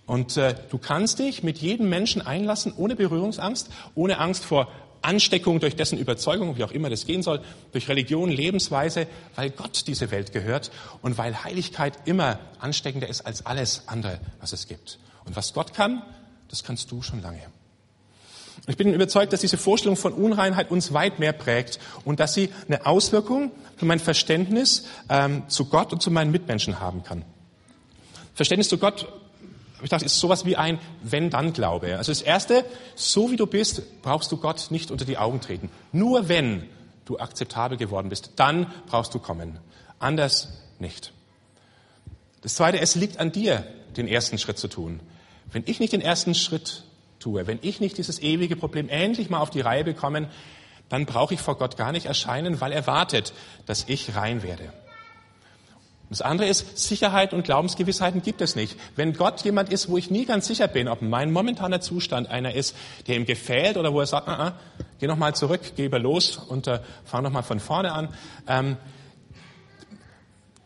[0.06, 4.68] Und äh, du kannst dich mit jedem Menschen einlassen, ohne Berührungsangst, ohne Angst vor
[5.02, 7.40] Ansteckung durch dessen Überzeugung, wie auch immer das gehen soll,
[7.72, 9.06] durch Religion, Lebensweise,
[9.36, 10.70] weil Gott diese Welt gehört
[11.02, 14.98] und weil Heiligkeit immer ansteckender ist als alles andere, was es gibt.
[15.24, 16.02] Und was Gott kann,
[16.48, 17.42] das kannst du schon lange.
[18.66, 22.50] Ich bin überzeugt, dass diese Vorstellung von Unreinheit uns weit mehr prägt und dass sie
[22.66, 27.24] eine Auswirkung für mein Verständnis ähm, zu Gott und zu meinen Mitmenschen haben kann.
[28.34, 29.06] Verständnis zu Gott,
[29.82, 31.98] ich dachte, ist sowas wie ein Wenn-Dann-Glaube.
[31.98, 35.70] Also das Erste, so wie du bist, brauchst du Gott nicht unter die Augen treten.
[35.92, 36.64] Nur wenn
[37.04, 39.58] du akzeptabel geworden bist, dann brauchst du kommen.
[39.98, 41.12] Anders nicht.
[42.40, 43.64] Das Zweite, es liegt an dir,
[43.96, 45.00] den ersten Schritt zu tun.
[45.52, 46.84] Wenn ich nicht den ersten Schritt
[47.18, 50.28] tue, wenn ich nicht dieses ewige Problem endlich mal auf die Reihe bekomme,
[50.88, 53.32] dann brauche ich vor Gott gar nicht erscheinen, weil er wartet,
[53.66, 54.72] dass ich rein werde.
[56.08, 58.78] Das andere ist, Sicherheit und Glaubensgewissheiten gibt es nicht.
[58.94, 62.54] Wenn Gott jemand ist, wo ich nie ganz sicher bin, ob mein momentaner Zustand einer
[62.54, 62.76] ist,
[63.08, 64.52] der ihm gefällt oder wo er sagt, ah, ah,
[65.00, 68.08] geh noch mal zurück, geh los und äh, fang noch mal von vorne an,
[68.46, 68.76] ähm,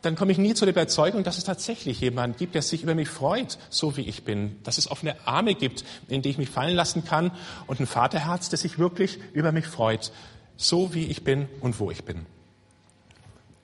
[0.02, 2.94] dann komme ich nie zu der Überzeugung, dass es tatsächlich jemanden gibt, der sich über
[2.94, 4.56] mich freut, so wie ich bin.
[4.62, 7.30] Dass es offene Arme gibt, in die ich mich fallen lassen kann
[7.66, 10.12] und ein Vaterherz, das sich wirklich über mich freut,
[10.56, 12.26] so wie ich bin und wo ich bin.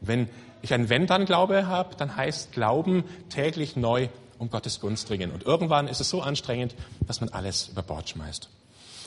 [0.01, 0.29] Wenn
[0.62, 5.31] ich ein Wenn-Dann-Glaube habe, dann heißt Glauben täglich neu um Gottes Gunst dringen.
[5.31, 6.75] Und irgendwann ist es so anstrengend,
[7.07, 8.51] dass man alles über Bord schmeißt.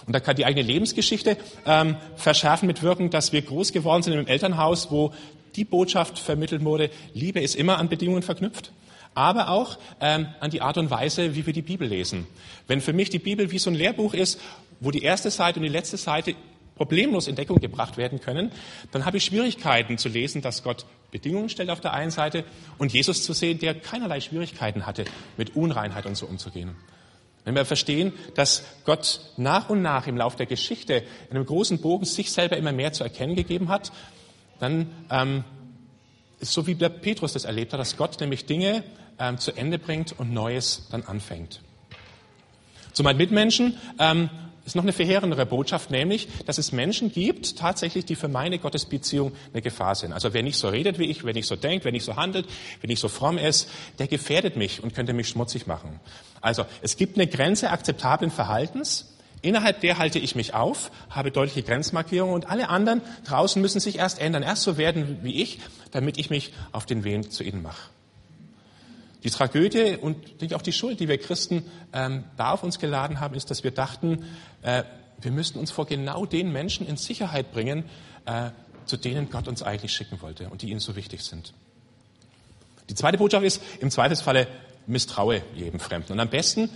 [0.07, 4.13] Und da kann die eigene Lebensgeschichte ähm, verschärfen mit wirken, dass wir groß geworden sind
[4.13, 5.13] im Elternhaus, wo
[5.59, 8.71] die Botschaft vermittelt wurde, Liebe ist immer an Bedingungen verknüpft,
[9.13, 12.27] aber auch ähm, an die Art und Weise, wie wir die Bibel lesen.
[12.67, 14.39] Wenn für mich die Bibel wie so ein Lehrbuch ist,
[14.79, 16.35] wo die erste Seite und die letzte Seite
[16.75, 18.53] problemlos in Deckung gebracht werden können,
[18.93, 22.45] dann habe ich Schwierigkeiten zu lesen, dass Gott Bedingungen stellt auf der einen Seite
[22.77, 25.03] und Jesus zu sehen, der keinerlei Schwierigkeiten hatte,
[25.35, 26.77] mit Unreinheit und so umzugehen.
[27.43, 31.81] Wenn wir verstehen, dass Gott nach und nach im Lauf der Geschichte in einem großen
[31.81, 33.91] Bogen sich selber immer mehr zu erkennen gegeben hat
[34.59, 35.43] dann ähm,
[36.39, 38.83] ist so wie der Petrus das erlebt hat, dass Gott nämlich Dinge
[39.19, 41.61] ähm, zu Ende bringt und Neues dann anfängt.
[42.93, 44.29] Zu meinen Mitmenschen ähm,
[44.65, 49.31] ist noch eine verheerendere Botschaft, nämlich, dass es Menschen gibt, tatsächlich, die für meine Gottesbeziehung
[49.51, 50.13] eine Gefahr sind.
[50.13, 52.45] Also wer nicht so redet wie ich, wer nicht so denkt, wer nicht so handelt,
[52.81, 55.99] wer nicht so fromm ist, der gefährdet mich und könnte mich schmutzig machen.
[56.41, 59.08] Also es gibt eine Grenze akzeptablen Verhaltens,
[59.41, 63.97] Innerhalb der halte ich mich auf, habe deutliche Grenzmarkierungen und alle anderen draußen müssen sich
[63.97, 65.59] erst ändern, erst so werden wie ich,
[65.91, 67.89] damit ich mich auf den Weg zu ihnen mache.
[69.23, 70.17] Die Tragödie und
[70.53, 73.71] auch die Schuld, die wir Christen ähm, da auf uns geladen haben, ist, dass wir
[73.71, 74.25] dachten,
[74.61, 74.83] äh,
[75.21, 77.83] wir müssten uns vor genau den Menschen in Sicherheit bringen,
[78.25, 78.51] äh,
[78.85, 81.53] zu denen Gott uns eigentlich schicken wollte und die ihnen so wichtig sind.
[82.89, 84.47] Die zweite Botschaft ist, im Zweifelsfalle
[84.87, 86.13] misstraue jedem Fremden.
[86.13, 86.69] Und am besten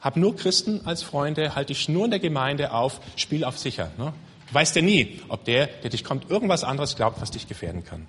[0.00, 3.90] hab nur Christen als Freunde, halte dich nur in der Gemeinde auf, spiel auf sicher.
[3.98, 4.12] Ne?
[4.48, 7.84] Du weißt ja nie, ob der, der dich kommt, irgendwas anderes glaubt, was dich gefährden
[7.84, 8.06] kann.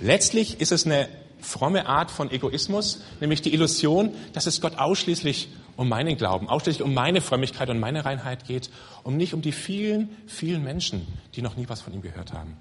[0.00, 1.08] Letztlich ist es eine
[1.40, 6.82] fromme Art von Egoismus, nämlich die Illusion, dass es Gott ausschließlich um meinen Glauben, ausschließlich
[6.82, 8.70] um meine Frömmigkeit und meine Reinheit geht,
[9.02, 12.56] um nicht um die vielen, vielen Menschen, die noch nie was von ihm gehört haben.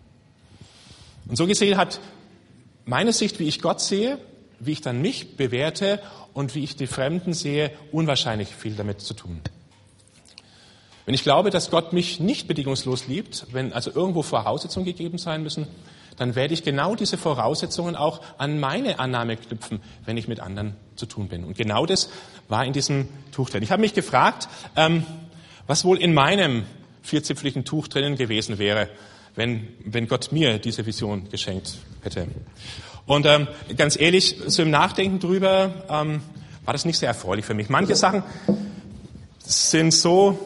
[1.27, 1.99] Und so gesehen hat
[2.85, 4.17] meine Sicht, wie ich Gott sehe,
[4.65, 5.99] wie ich dann mich bewerte
[6.33, 9.41] und wie ich die Fremden sehe, unwahrscheinlich viel damit zu tun.
[11.05, 15.43] Wenn ich glaube, dass Gott mich nicht bedingungslos liebt, wenn also irgendwo Voraussetzungen gegeben sein
[15.43, 15.67] müssen,
[16.17, 20.75] dann werde ich genau diese Voraussetzungen auch an meine Annahme knüpfen, wenn ich mit anderen
[20.95, 21.43] zu tun bin.
[21.43, 22.09] Und genau das
[22.47, 23.63] war in diesem Tuch drin.
[23.63, 25.05] Ich habe mich gefragt, ähm,
[25.67, 26.63] was wohl in meinem
[27.01, 28.89] vierzipfligen Tuch drinnen gewesen wäre,
[29.35, 32.27] wenn, wenn Gott mir diese Vision geschenkt hätte.
[33.05, 36.21] Und ähm, ganz ehrlich, so im Nachdenken drüber ähm,
[36.63, 37.69] war das nicht sehr erfreulich für mich.
[37.69, 38.23] Manche Sachen
[39.39, 40.39] sind so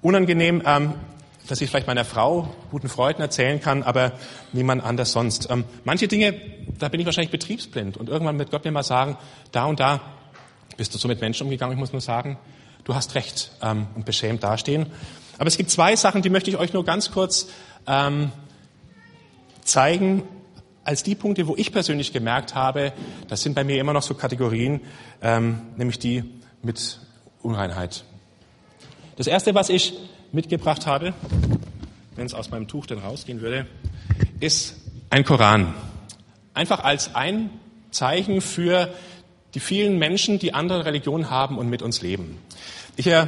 [0.00, 0.94] unangenehm, ähm,
[1.46, 4.12] dass ich vielleicht meiner Frau, guten Freunden erzählen kann, aber
[4.52, 5.50] niemand anders sonst.
[5.50, 6.34] Ähm, manche Dinge,
[6.78, 9.16] da bin ich wahrscheinlich betriebsblind und irgendwann wird Gott mir mal sagen,
[9.52, 10.00] da und da
[10.76, 11.74] bist du so mit Menschen umgegangen.
[11.74, 12.38] Ich muss nur sagen,
[12.84, 14.86] du hast recht ähm, und beschämt dastehen.
[15.38, 17.48] Aber es gibt zwei Sachen, die möchte ich euch nur ganz kurz
[17.86, 18.32] ähm,
[19.64, 20.22] zeigen,
[20.84, 22.92] als die Punkte, wo ich persönlich gemerkt habe,
[23.28, 24.80] das sind bei mir immer noch so Kategorien,
[25.20, 26.24] ähm, nämlich die
[26.62, 27.00] mit
[27.42, 28.04] Unreinheit.
[29.16, 29.94] Das erste, was ich
[30.32, 31.14] mitgebracht habe,
[32.16, 33.66] wenn es aus meinem Tuch denn rausgehen würde,
[34.40, 34.76] ist
[35.10, 35.74] ein Koran.
[36.54, 37.50] Einfach als ein
[37.90, 38.92] Zeichen für
[39.54, 42.38] die vielen Menschen, die andere Religionen haben und mit uns leben.
[42.96, 43.26] Ich äh,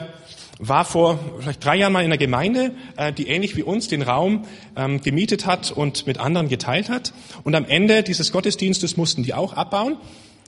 [0.58, 4.02] war vor vielleicht drei Jahren mal in einer Gemeinde, äh, die ähnlich wie uns den
[4.02, 4.44] Raum
[4.76, 7.12] ähm, gemietet hat und mit anderen geteilt hat.
[7.42, 9.96] Und am Ende dieses Gottesdienstes mussten die auch abbauen.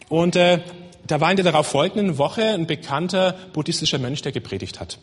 [0.08, 0.60] Und äh,
[1.06, 4.98] da war in der darauf folgenden Woche ein bekannter buddhistischer Mönch, der gepredigt hat.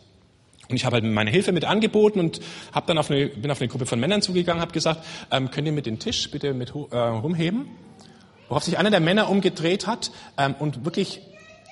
[0.68, 2.40] Und ich habe halt meine Hilfe mit angeboten und
[2.72, 5.66] hab dann auf eine, bin auf eine Gruppe von Männern zugegangen, habe gesagt, ähm, könnt
[5.66, 7.66] ihr mit den Tisch bitte mit äh, rumheben?
[8.48, 11.20] Worauf sich einer der Männer umgedreht hat ähm, und wirklich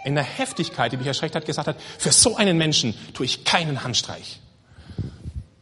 [0.04, 3.44] in der Heftigkeit, die mich erschreckt hat, gesagt hat, für so einen Menschen tue ich
[3.44, 4.40] keinen Handstreich.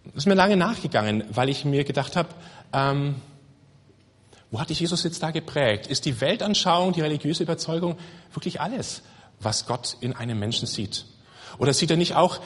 [0.07, 2.29] Das ist mir lange nachgegangen, weil ich mir gedacht habe,
[2.72, 3.16] ähm,
[4.50, 5.87] wo hat dich Jesus jetzt da geprägt?
[5.87, 7.96] Ist die Weltanschauung, die religiöse Überzeugung
[8.33, 9.03] wirklich alles,
[9.38, 11.05] was Gott in einem Menschen sieht?
[11.59, 12.40] Oder sieht er nicht auch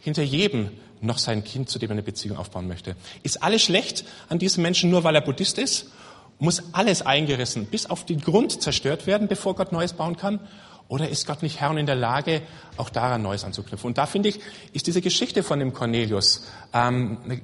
[0.00, 2.96] hinter jedem noch sein Kind, zu dem er eine Beziehung aufbauen möchte?
[3.22, 5.90] Ist alles schlecht an diesem Menschen nur, weil er Buddhist ist?
[6.38, 10.40] Muss alles eingerissen, bis auf den Grund zerstört werden, bevor Gott Neues bauen kann?
[10.88, 12.42] Oder ist Gott nicht Herr und in der Lage,
[12.76, 13.88] auch daran Neues anzuknüpfen?
[13.88, 14.40] Und da finde ich,
[14.72, 17.40] ist diese Geschichte von dem Cornelius, ähm,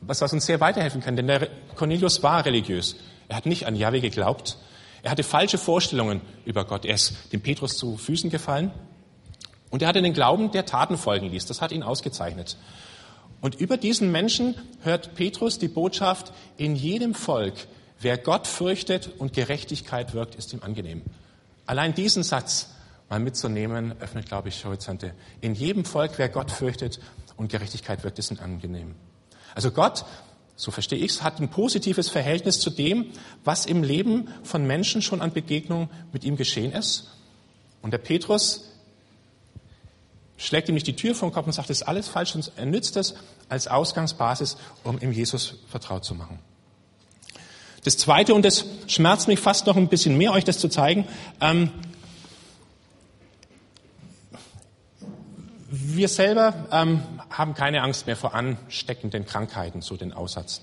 [0.00, 1.16] was, was uns sehr weiterhelfen kann.
[1.16, 2.96] Denn der Cornelius war religiös.
[3.28, 4.56] Er hat nicht an Yahweh geglaubt.
[5.02, 6.84] Er hatte falsche Vorstellungen über Gott.
[6.84, 8.70] Er ist dem Petrus zu Füßen gefallen.
[9.68, 11.46] Und er hatte den Glauben, der Taten folgen ließ.
[11.46, 12.56] Das hat ihn ausgezeichnet.
[13.40, 17.54] Und über diesen Menschen hört Petrus die Botschaft, in jedem Volk,
[18.00, 21.02] wer Gott fürchtet und Gerechtigkeit wirkt, ist ihm angenehm.
[21.66, 22.70] Allein diesen Satz
[23.08, 25.14] mal mitzunehmen, öffnet, glaube ich, Horizonte.
[25.40, 27.00] In jedem Volk, wer Gott fürchtet
[27.36, 28.94] und Gerechtigkeit wirkt, ist angenehm.
[29.54, 30.04] Also Gott,
[30.56, 33.12] so verstehe ich es, hat ein positives Verhältnis zu dem,
[33.44, 37.08] was im Leben von Menschen schon an Begegnung mit ihm geschehen ist.
[37.82, 38.72] Und der Petrus
[40.38, 42.66] schlägt ihm nicht die Tür vom Kopf und sagt, das ist alles falsch und er
[42.66, 43.14] nützt es
[43.48, 46.38] als Ausgangsbasis, um ihm Jesus vertraut zu machen.
[47.84, 51.06] Das Zweite, und das schmerzt mich fast noch ein bisschen mehr, euch das zu zeigen,
[51.40, 51.70] ähm,
[55.88, 60.62] Wir selber ähm, haben keine Angst mehr vor ansteckenden Krankheiten, so den Aussatz.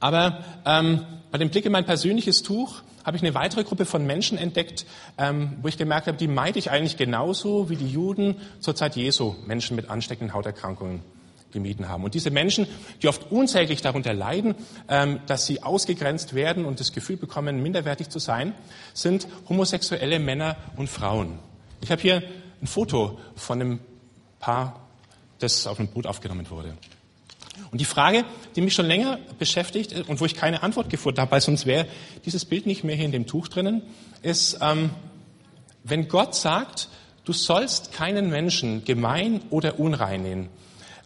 [0.00, 4.04] Aber ähm, bei dem Blick in mein persönliches Tuch habe ich eine weitere Gruppe von
[4.04, 4.86] Menschen entdeckt,
[5.18, 8.96] ähm, wo ich gemerkt habe, die meide ich eigentlich genauso wie die Juden zur Zeit
[8.96, 11.02] Jesu Menschen mit ansteckenden Hauterkrankungen
[11.52, 12.02] gemieden haben.
[12.02, 12.66] Und diese Menschen,
[13.02, 14.56] die oft unsäglich darunter leiden,
[14.88, 18.52] ähm, dass sie ausgegrenzt werden und das Gefühl bekommen, minderwertig zu sein,
[18.94, 21.38] sind homosexuelle Männer und Frauen.
[21.80, 22.24] Ich habe hier
[22.60, 23.80] ein Foto von einem
[24.42, 24.80] Paar,
[25.38, 26.76] das auf einem Boot aufgenommen wurde.
[27.70, 28.24] Und die Frage,
[28.56, 31.86] die mich schon länger beschäftigt und wo ich keine Antwort gefunden habe, weil sonst wäre
[32.26, 33.82] dieses Bild nicht mehr hier in dem Tuch drinnen,
[34.20, 34.90] ist, ähm,
[35.84, 36.88] wenn Gott sagt,
[37.24, 40.48] du sollst keinen Menschen gemein oder unrein nehmen,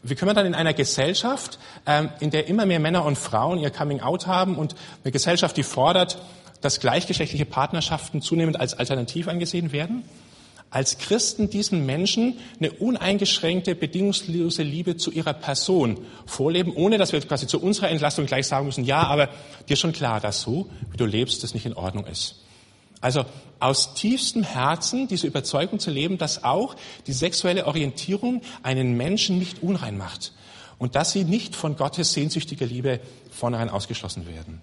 [0.03, 3.59] wie können wir dann in einer Gesellschaft, ähm, in der immer mehr Männer und Frauen
[3.59, 6.23] ihr Coming-out haben und eine Gesellschaft, die fordert,
[6.61, 10.05] dass gleichgeschlechtliche Partnerschaften zunehmend als alternativ angesehen werden,
[10.71, 17.21] als Christen diesen Menschen eine uneingeschränkte, bedingungslose Liebe zu ihrer Person vorleben, ohne dass wir
[17.21, 19.29] quasi zu unserer Entlastung gleich sagen müssen, ja, aber
[19.69, 22.43] dir ist schon klar, dass so, wie du lebst, das nicht in Ordnung ist.
[23.01, 23.25] Also
[23.61, 26.75] aus tiefstem Herzen diese Überzeugung zu leben, dass auch
[27.07, 30.33] die sexuelle Orientierung einen Menschen nicht unrein macht
[30.79, 33.01] und dass sie nicht von Gottes sehnsüchtiger Liebe
[33.31, 34.61] vornherein ausgeschlossen werden.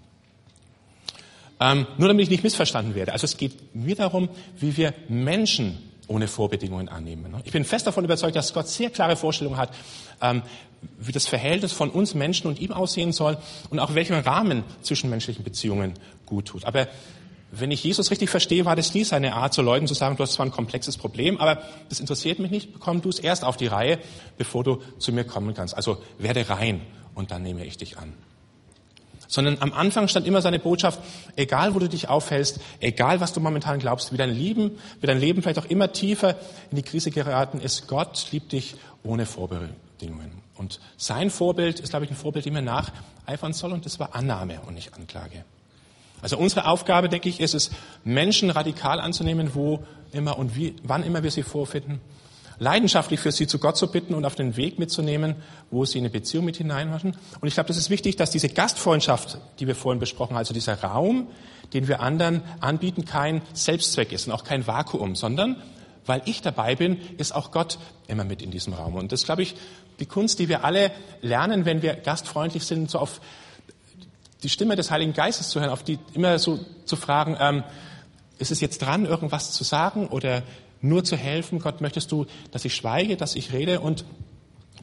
[1.60, 3.14] Ähm, nur damit ich nicht missverstanden werde.
[3.14, 7.32] Also es geht mir darum, wie wir Menschen ohne Vorbedingungen annehmen.
[7.32, 7.42] Ne?
[7.46, 9.74] Ich bin fest davon überzeugt, dass Gott sehr klare Vorstellungen hat,
[10.22, 10.42] ähm,
[11.00, 13.38] wie das Verhältnis von uns Menschen und ihm aussehen soll
[13.70, 15.94] und auch welchen Rahmen zwischenmenschlichen Beziehungen
[16.26, 16.66] gut tut.
[16.66, 16.88] Aber
[17.52, 20.24] wenn ich Jesus richtig verstehe, war das nie seine Art, zu Leuten zu sagen, du
[20.24, 23.58] hast zwar ein komplexes Problem, aber das interessiert mich nicht, komm du es erst auf
[23.58, 24.00] die Reihe,
[24.38, 25.76] bevor du zu mir kommen kannst.
[25.76, 26.82] Also werde rein
[27.14, 28.14] und dann nehme ich dich an
[29.34, 31.00] sondern am Anfang stand immer seine Botschaft,
[31.36, 35.20] egal wo du dich aufhältst, egal was du momentan glaubst, wie dein Leben, wie dein
[35.20, 36.36] Leben vielleicht auch immer tiefer
[36.70, 40.44] in die Krise geraten ist, Gott liebt dich ohne Vorbedingungen.
[40.56, 44.14] Und sein Vorbild ist, glaube ich, ein Vorbild, dem er nacheifern soll, und das war
[44.14, 45.46] Annahme und nicht Anklage.
[46.22, 47.72] Also unsere Aufgabe, denke ich, ist es,
[48.04, 52.02] Menschen radikal anzunehmen, wo immer und wie, wann immer wir sie vorfinden
[52.64, 55.36] leidenschaftlich für sie zu Gott zu bitten und auf den Weg mitzunehmen,
[55.70, 57.16] wo sie in eine Beziehung mit hineinmachen.
[57.42, 60.54] Und ich glaube, das ist wichtig, dass diese Gastfreundschaft, die wir vorhin besprochen haben, also
[60.54, 61.28] dieser Raum,
[61.74, 65.58] den wir anderen anbieten, kein Selbstzweck ist und auch kein Vakuum, sondern
[66.06, 68.96] weil ich dabei bin, ist auch Gott immer mit in diesem Raum.
[68.96, 69.56] Und das ist, glaube ich,
[70.00, 73.22] die Kunst, die wir alle lernen, wenn wir gastfreundlich sind, so auf
[74.42, 77.64] die Stimme des Heiligen Geistes zu hören, auf die immer so zu fragen, ähm,
[78.40, 80.44] ist es jetzt dran, irgendwas zu sagen oder
[80.84, 81.60] nur zu helfen.
[81.60, 84.06] Gott, möchtest du, dass ich schweige, dass ich rede und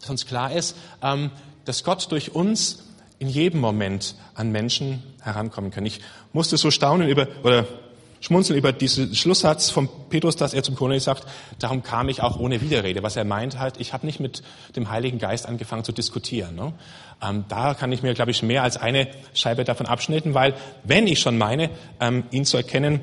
[0.00, 1.30] dass uns klar ist, ähm,
[1.64, 2.86] dass Gott durch uns
[3.18, 5.84] in jedem Moment an Menschen herankommen kann.
[5.84, 6.00] Ich
[6.32, 7.66] musste so staunen über, oder
[8.20, 11.26] schmunzeln über diesen Schlusssatz von Petrus, dass er zum Kornelius sagt,
[11.58, 13.02] darum kam ich auch ohne Widerrede.
[13.02, 14.42] Was er meint halt, ich habe nicht mit
[14.76, 16.54] dem Heiligen Geist angefangen zu diskutieren.
[16.54, 16.72] Ne?
[17.22, 21.06] Ähm, da kann ich mir, glaube ich, mehr als eine Scheibe davon abschneiden, weil wenn
[21.06, 21.68] ich schon meine,
[22.00, 23.00] ähm, ihn zu erkennen,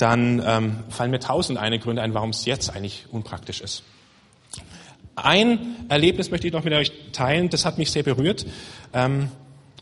[0.00, 3.82] dann ähm, fallen mir tausend eine Gründe ein, warum es jetzt eigentlich unpraktisch ist.
[5.14, 8.46] Ein Erlebnis möchte ich noch mit euch teilen, das hat mich sehr berührt,
[8.94, 9.30] ähm,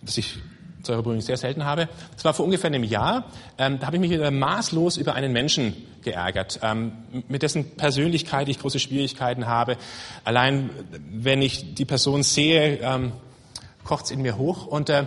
[0.03, 0.37] das ich
[0.83, 1.89] zur Übrigens sehr selten habe.
[2.15, 3.27] Das war vor ungefähr einem Jahr.
[3.59, 6.93] Ähm, da habe ich mich wieder maßlos über einen Menschen geärgert, ähm,
[7.29, 9.77] mit dessen Persönlichkeit ich große Schwierigkeiten habe.
[10.25, 10.71] Allein
[11.11, 13.13] wenn ich die Person sehe, ähm,
[13.85, 14.67] kocht es in mir hoch.
[14.67, 15.07] Und äh,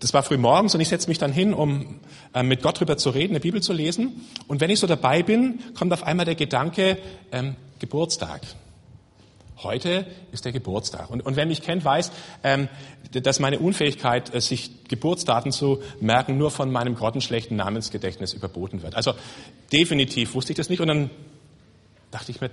[0.00, 2.00] das war früh morgens und ich setze mich dann hin, um
[2.34, 4.26] äh, mit Gott drüber zu reden, eine Bibel zu lesen.
[4.46, 6.98] Und wenn ich so dabei bin, kommt auf einmal der Gedanke,
[7.32, 8.42] ähm, Geburtstag.
[9.62, 11.08] Heute ist der Geburtstag.
[11.08, 12.12] Und, und wer mich kennt, weiß,
[12.44, 12.68] ähm,
[13.10, 18.94] dass meine Unfähigkeit, äh, sich Geburtsdaten zu merken, nur von meinem grottenschlechten Namensgedächtnis überboten wird.
[18.96, 19.14] Also
[19.72, 20.80] definitiv wusste ich das nicht.
[20.80, 21.10] Und dann
[22.10, 22.50] dachte ich mir,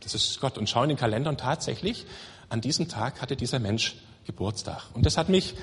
[0.00, 0.58] das ist Gott.
[0.58, 2.04] Und schaue in den Kalender und tatsächlich,
[2.50, 3.96] an diesem Tag hatte dieser Mensch
[4.26, 4.82] Geburtstag.
[4.92, 5.54] Und das hat mich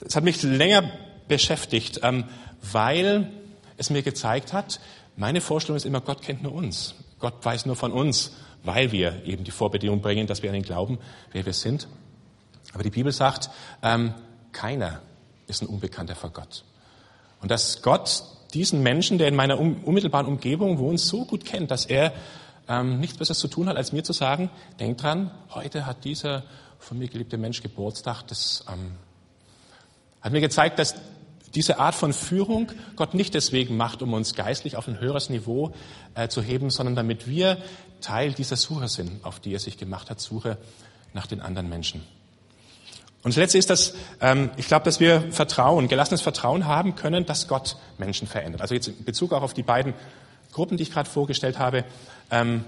[0.00, 0.90] das hat mich länger
[1.28, 2.24] beschäftigt, ähm,
[2.72, 3.30] weil
[3.76, 4.80] es mir gezeigt hat,
[5.16, 6.94] meine Vorstellung ist immer, Gott kennt nur uns.
[7.18, 8.32] Gott weiß nur von uns,
[8.62, 10.98] weil wir eben die Vorbedingung bringen, dass wir an ihn glauben,
[11.32, 11.88] wer wir sind.
[12.74, 13.48] Aber die Bibel sagt,
[13.82, 14.12] ähm,
[14.52, 15.00] keiner
[15.46, 16.64] ist ein Unbekannter vor Gott.
[17.40, 21.86] Und dass Gott diesen Menschen, der in meiner unmittelbaren Umgebung wohnt, so gut kennt, dass
[21.86, 22.12] er
[22.68, 26.42] ähm, nichts Besseres zu tun hat, als mir zu sagen, denk dran, heute hat dieser
[26.78, 28.92] von mir geliebte Mensch Geburtstag, das ähm,
[30.26, 30.96] hat mir gezeigt, dass
[31.54, 35.72] diese Art von Führung Gott nicht deswegen macht, um uns geistlich auf ein höheres Niveau
[36.16, 37.58] äh, zu heben, sondern damit wir
[38.00, 40.58] Teil dieser Suche sind, auf die er sich gemacht hat, Suche
[41.14, 42.02] nach den anderen Menschen.
[43.22, 47.24] Und das Letzte ist, dass ähm, ich glaube, dass wir Vertrauen, gelassenes Vertrauen haben können,
[47.24, 48.60] dass Gott Menschen verändert.
[48.62, 49.94] Also jetzt in Bezug auch auf die beiden
[50.52, 51.84] Gruppen, die ich gerade vorgestellt habe.
[52.32, 52.64] Ähm,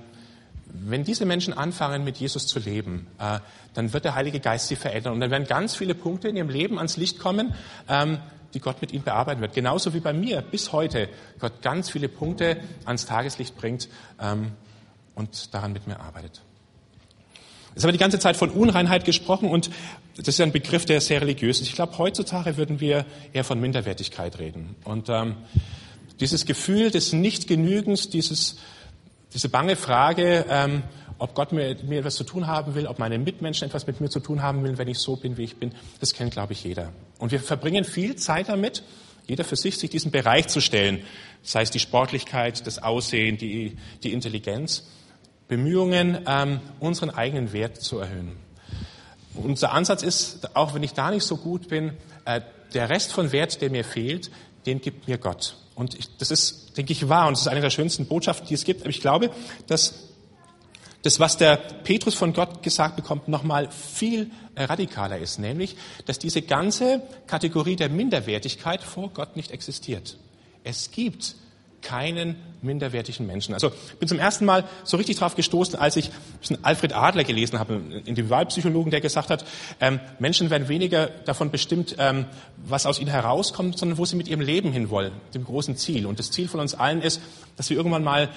[0.73, 3.39] wenn diese Menschen anfangen, mit Jesus zu leben, äh,
[3.75, 5.15] dann wird der Heilige Geist sie verändern.
[5.15, 7.55] Und dann werden ganz viele Punkte in ihrem Leben ans Licht kommen,
[7.89, 8.19] ähm,
[8.55, 9.55] die Gott mit ihnen bearbeiten wird.
[9.55, 13.89] Genauso wie bei mir bis heute Gott ganz viele Punkte ans Tageslicht bringt
[14.21, 14.53] ähm,
[15.15, 16.43] und daran mit mir arbeitet.
[17.75, 19.71] Es habe die ganze Zeit von Unreinheit gesprochen und
[20.17, 21.69] das ist ein Begriff, der sehr religiös ist.
[21.69, 24.75] Ich glaube, heutzutage würden wir eher von Minderwertigkeit reden.
[24.83, 25.37] Und ähm,
[26.19, 28.57] dieses Gefühl des Nichtgenügens, dieses
[29.35, 30.83] diese bange Frage, ähm,
[31.19, 34.09] ob Gott mit mir etwas zu tun haben will, ob meine Mitmenschen etwas mit mir
[34.09, 36.63] zu tun haben will, wenn ich so bin, wie ich bin, das kennt, glaube ich,
[36.63, 36.93] jeder.
[37.19, 38.83] Und wir verbringen viel Zeit damit,
[39.27, 41.03] jeder für sich, sich diesen Bereich zu stellen,
[41.43, 44.85] sei es die Sportlichkeit, das Aussehen, die, die Intelligenz,
[45.49, 48.37] Bemühungen, ähm, unseren eigenen Wert zu erhöhen.
[49.35, 51.93] Unser Ansatz ist, auch wenn ich da nicht so gut bin,
[52.25, 52.41] äh,
[52.75, 54.31] der Rest von Wert, der mir fehlt,
[54.67, 55.57] den gibt mir Gott.
[55.79, 58.55] Und ich, das ist, denke ich, wahr und das ist eine der schönsten Botschaften, die
[58.55, 58.81] es gibt.
[58.81, 59.31] Aber ich glaube,
[59.69, 60.09] dass
[61.03, 66.19] das, was der Petrus von Gott gesagt bekommt, nochmal viel äh, radikaler ist, nämlich, dass
[66.19, 70.17] diese ganze Kategorie der Minderwertigkeit vor Gott nicht existiert.
[70.65, 71.37] Es gibt
[71.83, 73.55] keinen minderwertigen Menschen.
[73.55, 76.11] Also ich bin zum ersten Mal so richtig drauf gestoßen, als ich
[76.63, 79.45] Alfred Adler gelesen habe, einen Individualpsychologen, der gesagt hat,
[79.81, 82.27] ähm, Menschen werden weniger davon bestimmt, ähm,
[82.57, 86.07] was aus ihnen herauskommt, sondern wo sie mit ihrem Leben hinwollen, dem großen Ziel.
[86.07, 87.21] Und das Ziel von uns allen ist,
[87.57, 88.29] dass wir irgendwann mal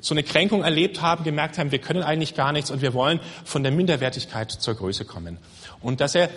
[0.00, 3.20] so eine Kränkung erlebt haben, gemerkt haben, wir können eigentlich gar nichts und wir wollen
[3.44, 5.38] von der Minderwertigkeit zur Größe kommen.
[5.80, 6.28] Und dass er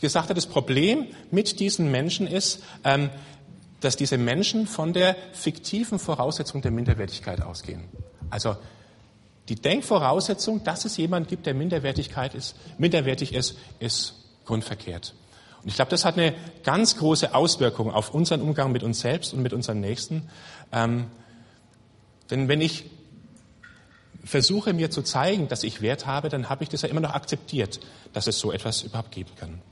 [0.00, 3.10] gesagt hat, das Problem mit diesen Menschen ist, ähm,
[3.80, 7.84] dass diese Menschen von der fiktiven Voraussetzung der Minderwertigkeit ausgehen.
[8.30, 8.56] Also
[9.48, 14.14] die Denkvoraussetzung, dass es jemand gibt, der Minderwertigkeit ist, minderwertig ist, ist
[14.44, 15.14] grundverkehrt.
[15.62, 19.32] Und ich glaube, das hat eine ganz große Auswirkung auf unseren Umgang mit uns selbst
[19.32, 20.28] und mit unseren Nächsten.
[20.72, 21.06] Ähm,
[22.30, 22.84] denn wenn ich
[24.24, 27.14] versuche mir zu zeigen, dass ich Wert habe, dann habe ich das ja immer noch
[27.14, 27.80] akzeptiert,
[28.12, 29.62] dass es so etwas überhaupt geben kann.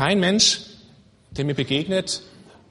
[0.00, 0.62] Kein Mensch,
[1.30, 2.22] der mir begegnet,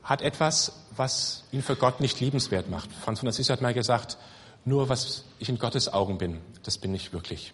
[0.02, 2.90] hat etwas, was ihn für Gott nicht liebenswert macht.
[2.92, 4.18] Franz von Assisi hat mal gesagt,
[4.66, 7.54] nur was ich in Gottes Augen bin, das bin ich wirklich.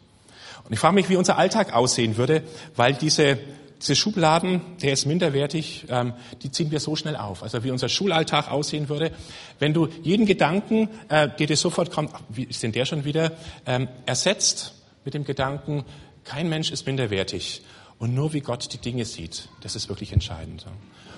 [0.63, 2.43] Und ich frage mich, wie unser Alltag aussehen würde,
[2.78, 3.38] weil diese
[3.82, 7.43] diese Schubladen, der ist minderwertig, ähm, die ziehen wir so schnell auf.
[7.43, 9.11] Also wie unser Schulalltag aussehen würde,
[9.59, 13.03] wenn du jeden Gedanken, äh, der dir sofort kommt, ach, wie ist denn der schon
[13.03, 13.34] wieder,
[13.65, 14.73] ähm, ersetzt
[15.03, 15.84] mit dem Gedanken,
[16.23, 17.61] kein Mensch ist minderwertig.
[17.99, 20.65] Und nur wie Gott die Dinge sieht, das ist wirklich entscheidend.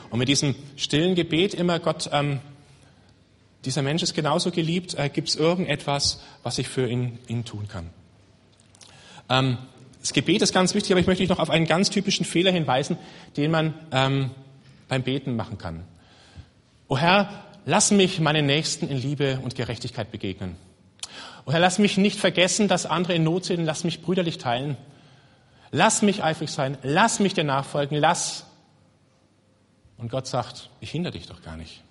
[0.09, 2.39] Und mit diesem stillen Gebet immer, Gott, ähm,
[3.65, 7.67] dieser Mensch ist genauso geliebt, äh, gibt es irgendetwas, was ich für ihn, ihn tun
[7.67, 7.89] kann.
[9.29, 9.57] Ähm,
[9.99, 12.97] das Gebet ist ganz wichtig, aber ich möchte noch auf einen ganz typischen Fehler hinweisen,
[13.35, 14.31] den man ähm,
[14.87, 15.83] beim Beten machen kann.
[16.87, 20.55] O Herr, lass mich meinen Nächsten in Liebe und Gerechtigkeit begegnen.
[21.45, 23.65] O Herr, lass mich nicht vergessen, dass andere in Not sind.
[23.65, 24.77] Lass mich brüderlich teilen.
[25.71, 26.77] Lass mich eifrig sein.
[26.83, 27.97] Lass mich dir nachfolgen.
[27.97, 28.45] Lass.
[29.97, 31.83] Und Gott sagt, ich hindere dich doch gar nicht.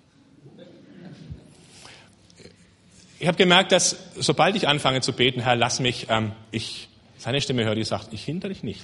[3.19, 7.41] Ich habe gemerkt, dass sobald ich anfange zu beten, Herr, lass mich, ähm, ich seine
[7.41, 8.81] Stimme hört, die sagt, ich hindere dich nicht.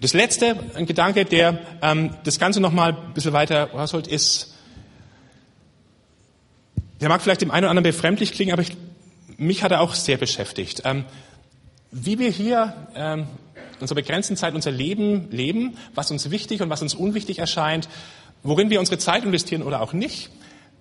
[0.00, 4.54] Das letzte, ein Gedanke, der ähm, das Ganze nochmal ein bisschen weiter rausholt, ist,
[7.00, 8.76] der mag vielleicht dem einen oder anderen befremdlich klingen, aber ich,
[9.36, 10.82] mich hat er auch sehr beschäftigt.
[10.84, 11.04] Ähm,
[11.90, 13.26] wie wir hier ähm,
[13.74, 17.88] in unserer begrenzten Zeit unser Leben leben, was uns wichtig und was uns unwichtig erscheint,
[18.42, 20.30] worin wir unsere Zeit investieren oder auch nicht,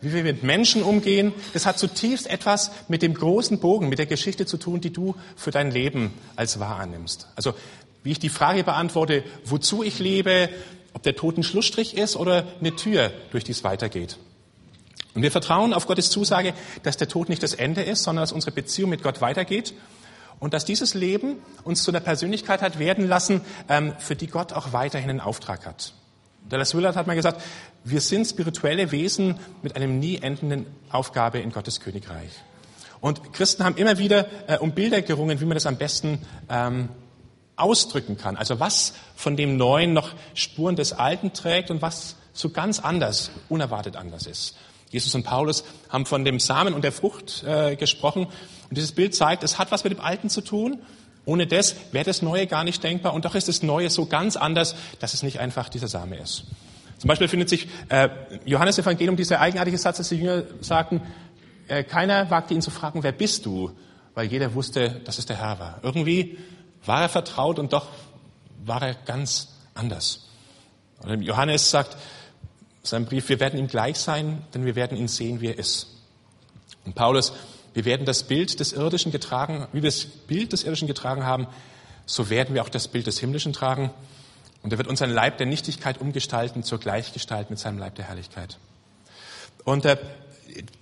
[0.01, 4.05] wie wir mit Menschen umgehen, das hat zutiefst etwas mit dem großen Bogen, mit der
[4.05, 7.27] Geschichte zu tun, die du für dein Leben als wahr annimmst.
[7.35, 7.53] Also
[8.03, 10.49] wie ich die Frage beantworte, wozu ich lebe,
[10.93, 14.17] ob der Tod ein Schlussstrich ist oder eine Tür, durch die es weitergeht.
[15.15, 16.53] Und wir vertrauen auf Gottes Zusage,
[16.83, 19.73] dass der Tod nicht das Ende ist, sondern dass unsere Beziehung mit Gott weitergeht
[20.39, 24.53] und dass dieses Leben uns zu einer Persönlichkeit hat werden lassen, ähm, für die Gott
[24.53, 25.93] auch weiterhin einen Auftrag hat.
[26.47, 27.41] Dallas Willard hat mal gesagt,
[27.83, 32.31] wir sind spirituelle Wesen mit einem nie endenden Aufgabe in Gottes Königreich.
[33.01, 36.19] Und Christen haben immer wieder äh, um Bilder gerungen, wie man das am besten
[36.49, 36.89] ähm,
[37.55, 38.37] ausdrücken kann.
[38.37, 43.31] Also was von dem Neuen noch Spuren des Alten trägt und was so ganz anders,
[43.49, 44.55] unerwartet anders ist.
[44.89, 48.25] Jesus und Paulus haben von dem Samen und der Frucht äh, gesprochen.
[48.25, 50.79] Und dieses Bild zeigt, es hat was mit dem Alten zu tun.
[51.25, 53.13] Ohne das wäre das Neue gar nicht denkbar.
[53.13, 56.45] Und doch ist das Neue so ganz anders, dass es nicht einfach dieser Same ist.
[56.97, 58.09] Zum Beispiel findet sich äh,
[58.45, 61.01] Johannes Evangelium dieser eigenartige Satz, dass die Jünger sagten,
[61.67, 63.71] äh, keiner wagte ihn zu fragen, wer bist du?
[64.15, 65.79] Weil jeder wusste, dass es der Herr war.
[65.83, 66.39] Irgendwie
[66.85, 67.87] war er vertraut und doch
[68.65, 70.27] war er ganz anders.
[71.01, 71.95] Und Johannes sagt,
[72.83, 75.87] sein Brief, wir werden ihm gleich sein, denn wir werden ihn sehen, wie er ist.
[76.85, 77.33] Und Paulus,
[77.73, 81.47] wir werden das Bild des Irdischen getragen, wie wir das Bild des Irdischen getragen haben,
[82.05, 83.91] so werden wir auch das Bild des Himmlischen tragen.
[84.63, 88.57] Und er wird unseren Leib der Nichtigkeit umgestalten zur Gleichgestalt mit seinem Leib der Herrlichkeit.
[89.63, 89.97] Und äh,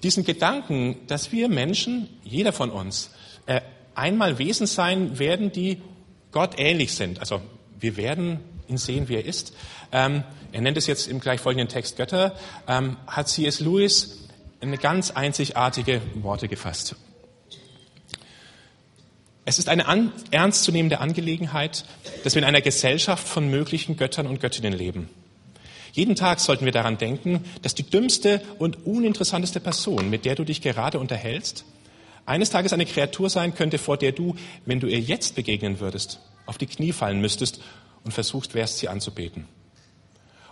[0.03, 3.11] diesen Gedanken, dass wir Menschen, jeder von uns,
[3.45, 3.61] äh,
[3.93, 5.81] einmal Wesen sein werden, die
[6.31, 7.19] Gott ähnlich sind.
[7.19, 7.41] Also
[7.79, 9.53] wir werden ihn sehen, wie er ist.
[9.91, 10.23] Ähm,
[10.57, 12.35] er nennt es jetzt im gleich folgenden Text Götter,
[12.67, 13.59] ähm, hat C.S.
[13.59, 14.27] Lewis
[14.59, 16.95] eine ganz einzigartige Worte gefasst.
[19.45, 21.85] Es ist eine an, ernstzunehmende Angelegenheit,
[22.23, 25.09] dass wir in einer Gesellschaft von möglichen Göttern und Göttinnen leben.
[25.91, 30.43] Jeden Tag sollten wir daran denken, dass die dümmste und uninteressanteste Person, mit der du
[30.43, 31.65] dich gerade unterhältst,
[32.25, 34.35] eines Tages eine Kreatur sein könnte, vor der du,
[34.65, 37.61] wenn du ihr jetzt begegnen würdest, auf die Knie fallen müsstest
[38.03, 39.47] und versucht wärst, sie anzubeten.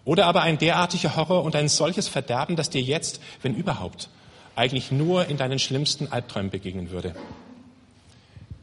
[0.06, 4.10] Oder aber ein derartiger Horror und ein solches Verderben, das dir jetzt, wenn überhaupt,
[4.56, 7.16] eigentlich nur in deinen schlimmsten Albträumen begegnen würde.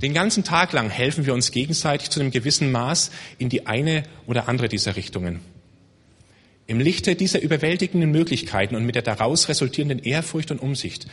[0.01, 4.05] Den ganzen Tag lang helfen wir uns gegenseitig zu einem gewissen Maß in die eine
[4.27, 5.41] oder andere dieser Richtungen.
[6.67, 11.07] Im Lichte dieser überwältigenden Möglichkeiten und mit der daraus resultierenden Ehrfurcht und Umsicht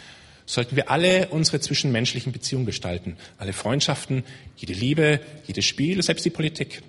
[0.45, 4.23] sollten wir alle unsere zwischenmenschlichen Beziehungen gestalten, alle Freundschaften,
[4.55, 6.81] jede Liebe, jedes Spiel, selbst die Politik.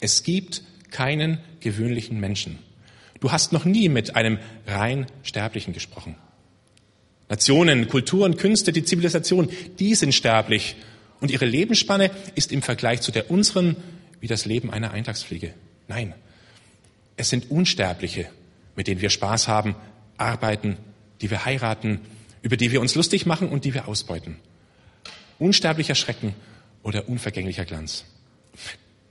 [0.00, 2.58] Es gibt keinen gewöhnlichen Menschen.
[3.20, 6.16] Du hast noch nie mit einem rein Sterblichen gesprochen.
[7.28, 10.76] Nationen, Kulturen, Künste, die Zivilisation, die sind sterblich
[11.20, 13.76] und ihre Lebensspanne ist im Vergleich zu der unseren
[14.20, 15.54] wie das Leben einer Eintagsfliege.
[15.88, 16.14] Nein,
[17.16, 18.26] es sind Unsterbliche,
[18.76, 19.76] mit denen wir Spaß haben,
[20.16, 20.76] arbeiten,
[21.20, 22.00] die wir heiraten,
[22.42, 24.36] über die wir uns lustig machen und die wir ausbeuten.
[25.38, 26.34] Unsterblicher Schrecken
[26.82, 28.04] oder unvergänglicher Glanz.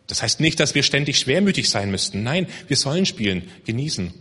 [0.09, 2.23] Das heißt nicht, dass wir ständig schwermütig sein müssten.
[2.23, 4.11] Nein, wir sollen spielen, genießen.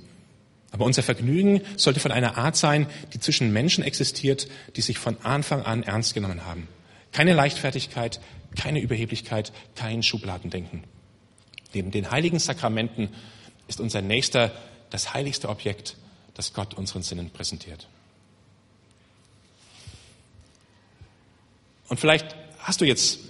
[0.71, 5.17] Aber unser Vergnügen sollte von einer Art sein, die zwischen Menschen existiert, die sich von
[5.23, 6.69] Anfang an ernst genommen haben.
[7.13, 8.21] Keine Leichtfertigkeit,
[8.55, 10.85] keine Überheblichkeit, kein Schubladendenken.
[11.73, 13.09] Neben den heiligen Sakramenten
[13.67, 14.53] ist unser Nächster
[14.91, 15.97] das heiligste Objekt,
[16.35, 17.89] das Gott unseren Sinnen präsentiert.
[21.89, 23.21] Und vielleicht hast du jetzt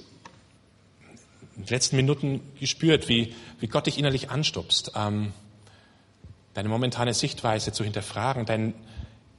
[1.58, 5.32] in den letzten Minuten gespürt, wie, wie Gott dich innerlich anstupst, ähm,
[6.54, 8.74] deine momentane Sichtweise zu hinterfragen, dein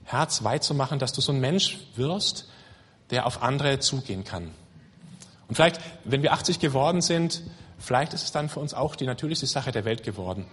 [0.03, 2.49] Herz weit zu machen, dass du so ein Mensch wirst,
[3.09, 4.51] der auf andere zugehen kann.
[5.47, 7.41] Und vielleicht, wenn wir 80 geworden sind,
[7.77, 10.45] vielleicht ist es dann für uns auch die natürlichste Sache der Welt geworden,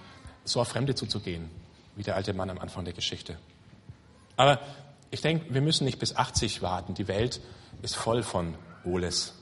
[0.44, 1.50] so auf Fremde zuzugehen,
[1.96, 3.36] wie der alte Mann am Anfang der Geschichte.
[4.36, 4.60] Aber
[5.10, 6.94] ich denke, wir müssen nicht bis 80 warten.
[6.94, 7.40] Die Welt
[7.82, 8.54] ist voll von
[8.84, 9.35] Oles.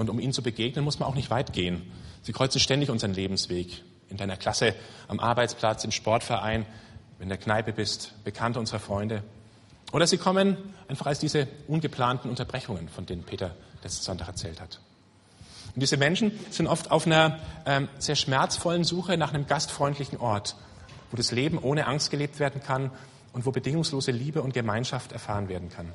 [0.00, 1.82] Und um ihnen zu begegnen, muss man auch nicht weit gehen.
[2.22, 3.82] Sie kreuzen ständig unseren Lebensweg.
[4.08, 4.74] In deiner Klasse,
[5.08, 6.64] am Arbeitsplatz, im Sportverein,
[7.18, 9.22] wenn du in der Kneipe bist, Bekannte unserer Freunde.
[9.92, 10.56] Oder sie kommen
[10.88, 14.80] einfach als diese ungeplanten Unterbrechungen, von denen Peter letzten Sonntag erzählt hat.
[15.74, 20.56] Und diese Menschen sind oft auf einer ähm, sehr schmerzvollen Suche nach einem gastfreundlichen Ort,
[21.10, 22.90] wo das Leben ohne Angst gelebt werden kann
[23.34, 25.92] und wo bedingungslose Liebe und Gemeinschaft erfahren werden kann.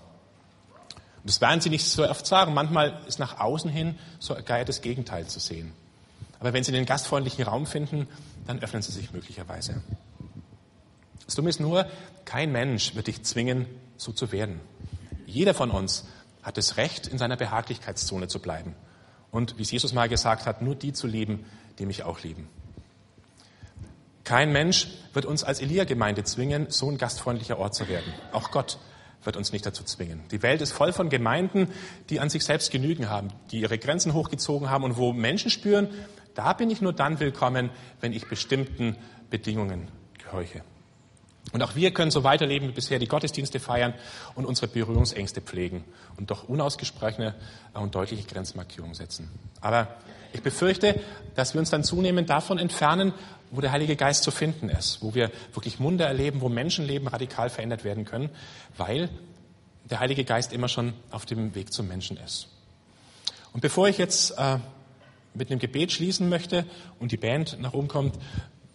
[1.26, 2.54] Das werden Sie nicht so oft sagen.
[2.54, 5.74] Manchmal ist nach außen hin so sogar das Gegenteil zu sehen.
[6.40, 8.08] Aber wenn Sie den gastfreundlichen Raum finden,
[8.46, 9.82] dann öffnen Sie sich möglicherweise.
[11.26, 11.88] Das Dumme ist nur,
[12.24, 13.66] kein Mensch wird dich zwingen,
[13.98, 14.60] so zu werden.
[15.26, 16.06] Jeder von uns
[16.44, 18.76] hat das Recht, in seiner Behaglichkeitszone zu bleiben.
[19.32, 21.46] Und wie es Jesus mal gesagt hat, nur die zu lieben,
[21.80, 22.48] die mich auch lieben.
[24.24, 28.14] Kein Mensch wird uns als Elia-Gemeinde zwingen, so ein gastfreundlicher Ort zu werden.
[28.32, 28.78] Auch Gott
[29.26, 30.24] wird uns nicht dazu zwingen.
[30.32, 31.70] Die Welt ist voll von Gemeinden,
[32.10, 35.90] die an sich selbst genügen haben, die ihre Grenzen hochgezogen haben und wo Menschen spüren,
[36.36, 37.70] da bin ich nur dann willkommen,
[38.02, 38.96] wenn ich bestimmten
[39.30, 40.62] Bedingungen gehorche.
[41.52, 43.94] Und auch wir können so weiterleben wie bisher, die Gottesdienste feiern
[44.34, 45.84] und unsere Berührungsängste pflegen
[46.18, 47.36] und doch unausgesprochene
[47.74, 49.30] und deutliche Grenzmarkierungen setzen.
[49.62, 49.96] Aber
[50.34, 51.00] ich befürchte,
[51.36, 53.14] dass wir uns dann zunehmend davon entfernen,
[53.52, 57.50] wo der Heilige Geist zu finden ist, wo wir wirklich Wunder erleben, wo Menschenleben radikal
[57.50, 58.30] verändert werden können,
[58.78, 59.10] weil
[59.90, 62.48] der Heilige Geist immer schon auf dem Weg zum Menschen ist.
[63.54, 64.58] Und bevor ich jetzt äh,
[65.34, 66.66] mit einem Gebet schließen möchte
[67.00, 68.18] und die Band nach oben kommt,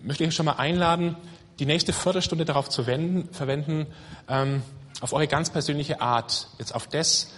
[0.01, 1.17] möchte ich euch schon mal einladen,
[1.59, 3.87] die nächste Viertelstunde darauf zu wenden, verwenden,
[4.29, 4.63] ähm,
[5.01, 7.33] auf eure ganz persönliche Art, jetzt auf das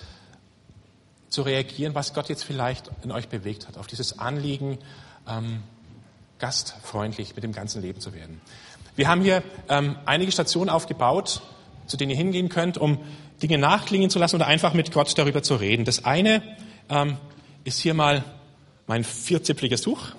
[1.29, 4.79] zu reagieren, was Gott jetzt vielleicht in euch bewegt hat, auf dieses Anliegen,
[5.29, 5.63] ähm,
[6.43, 8.41] gastfreundlich mit dem ganzen Leben zu werden.
[8.97, 11.41] Wir haben hier ähm, einige Stationen aufgebaut,
[11.87, 12.99] zu denen ihr hingehen könnt, um
[13.41, 15.85] Dinge nachklingen zu lassen oder einfach mit Gott darüber zu reden.
[15.85, 16.43] Das eine
[16.89, 17.17] ähm,
[17.63, 18.25] ist hier mal
[18.89, 20.17] mein vierzipfliges Tuch.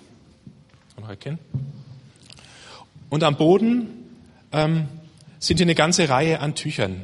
[3.09, 3.89] Und am Boden
[4.53, 4.87] ähm,
[5.39, 7.03] sind hier eine ganze Reihe an Tüchern.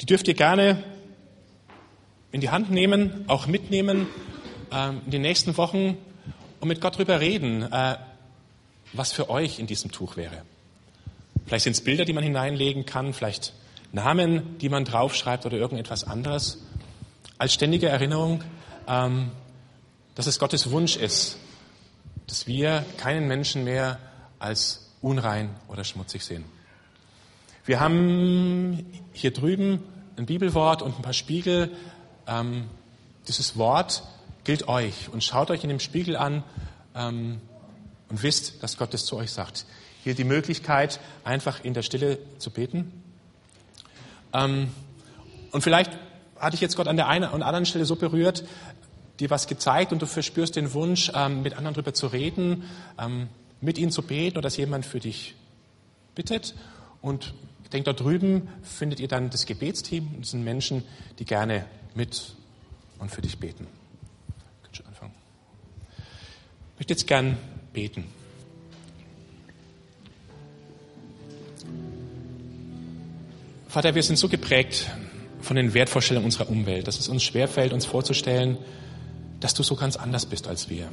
[0.00, 0.82] Die dürft ihr gerne
[2.32, 4.06] in die Hand nehmen, auch mitnehmen
[4.72, 5.98] ähm, in den nächsten Wochen
[6.60, 7.70] und mit Gott darüber reden.
[7.70, 7.96] Äh,
[8.94, 10.42] was für euch in diesem Tuch wäre.
[11.46, 13.52] Vielleicht sind es Bilder, die man hineinlegen kann, vielleicht
[13.92, 16.58] Namen, die man draufschreibt oder irgendetwas anderes.
[17.38, 18.42] Als ständige Erinnerung,
[18.88, 19.30] ähm,
[20.14, 21.38] dass es Gottes Wunsch ist,
[22.26, 23.98] dass wir keinen Menschen mehr
[24.38, 26.44] als unrein oder schmutzig sehen.
[27.66, 29.80] Wir haben hier drüben
[30.16, 31.70] ein Bibelwort und ein paar Spiegel.
[32.26, 32.64] Ähm,
[33.28, 34.02] dieses Wort
[34.44, 36.44] gilt euch und schaut euch in dem Spiegel an,
[36.94, 37.40] ähm,
[38.14, 39.66] und wisst, dass Gott es zu euch sagt.
[40.04, 43.02] Hier die Möglichkeit, einfach in der Stille zu beten.
[44.32, 44.68] Ähm,
[45.50, 45.90] und vielleicht
[46.38, 48.44] hatte ich jetzt Gott an der einen und anderen Stelle so berührt,
[49.18, 53.26] dir was gezeigt und du verspürst den Wunsch, ähm, mit anderen darüber zu reden, ähm,
[53.60, 55.34] mit ihnen zu beten oder dass jemand für dich
[56.14, 56.54] bittet.
[57.02, 57.34] Und
[57.64, 60.08] ich denke, dort drüben findet ihr dann das Gebetsteam.
[60.20, 60.84] Das sind Menschen,
[61.18, 61.64] die gerne
[61.96, 62.36] mit
[63.00, 63.66] und für dich beten.
[64.70, 67.36] Ich möchte jetzt gern
[67.74, 68.04] beten.
[73.68, 74.88] Vater, wir sind so geprägt
[75.40, 78.56] von den Wertvorstellungen unserer Umwelt, dass es uns schwerfällt, uns vorzustellen,
[79.40, 80.88] dass du so ganz anders bist als wir.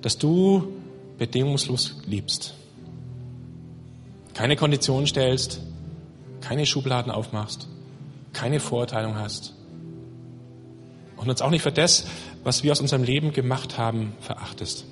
[0.00, 0.72] Dass du
[1.18, 2.54] bedingungslos liebst.
[4.34, 5.60] Keine Konditionen stellst,
[6.40, 7.68] keine Schubladen aufmachst,
[8.32, 9.54] keine Vorurteilung hast.
[11.24, 12.04] Und uns auch nicht für das,
[12.42, 14.84] was wir aus unserem Leben gemacht haben, verachtest.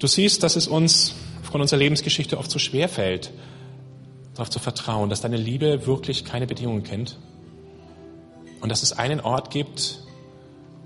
[0.00, 3.30] Du siehst, dass es uns von unserer Lebensgeschichte oft so schwer fällt,
[4.34, 7.18] darauf zu vertrauen, dass deine Liebe wirklich keine Bedingungen kennt
[8.60, 10.00] und dass es einen Ort gibt,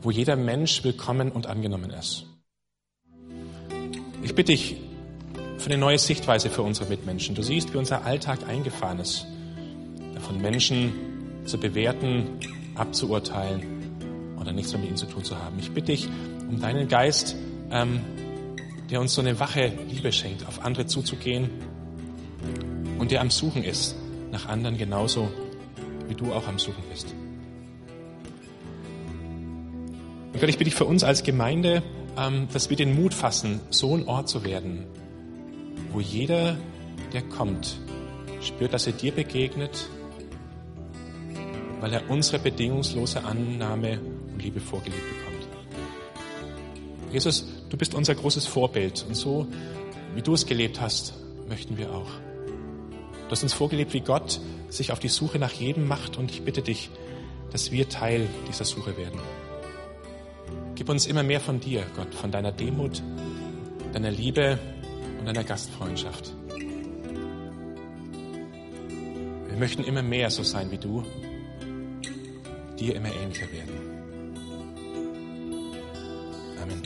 [0.03, 2.27] wo jeder Mensch willkommen und angenommen ist.
[4.23, 4.77] Ich bitte dich
[5.57, 7.35] für eine neue Sichtweise für unsere Mitmenschen.
[7.35, 9.27] Du siehst, wie unser Alltag eingefahren ist,
[10.21, 11.10] von Menschen
[11.51, 12.39] zu bewerten,
[12.77, 13.63] abzuurteilen
[14.41, 15.59] oder nichts mehr mit ihnen zu tun zu haben.
[15.59, 16.09] Ich bitte dich
[16.49, 17.37] um deinen Geist,
[17.71, 18.01] ähm,
[18.91, 21.51] der uns so eine wache Liebe schenkt, auf andere zuzugehen
[22.99, 23.97] und der am Suchen ist
[24.31, 25.29] nach anderen genauso,
[26.09, 27.15] wie du auch am Suchen bist.
[30.33, 31.83] Und Gott, ich bitte dich für uns als Gemeinde,
[32.17, 34.87] ähm, dass wir den Mut fassen, so ein Ort zu werden,
[35.93, 36.57] wo jeder,
[37.13, 37.79] der kommt,
[38.41, 39.89] spürt, dass er dir begegnet,
[41.81, 44.01] weil er unsere bedingungslose Annahme
[44.33, 45.31] und Liebe vorgelebt bekommt.
[47.13, 49.47] Jesus, du bist unser großes Vorbild und so,
[50.15, 51.15] wie du es gelebt hast,
[51.49, 52.11] möchten wir auch.
[53.25, 56.43] Du hast uns vorgelebt, wie Gott sich auf die Suche nach jedem macht und ich
[56.43, 56.91] bitte dich,
[57.51, 59.21] dass wir Teil dieser Suche werden.
[60.75, 63.03] Gib uns immer mehr von dir, Gott, von deiner Demut,
[63.93, 64.59] deiner Liebe
[65.19, 66.33] und deiner Gastfreundschaft.
[69.49, 71.05] Wir möchten immer mehr so sein wie du,
[72.81, 73.75] dir immer ähnlicher werden.
[76.63, 76.83] Amen.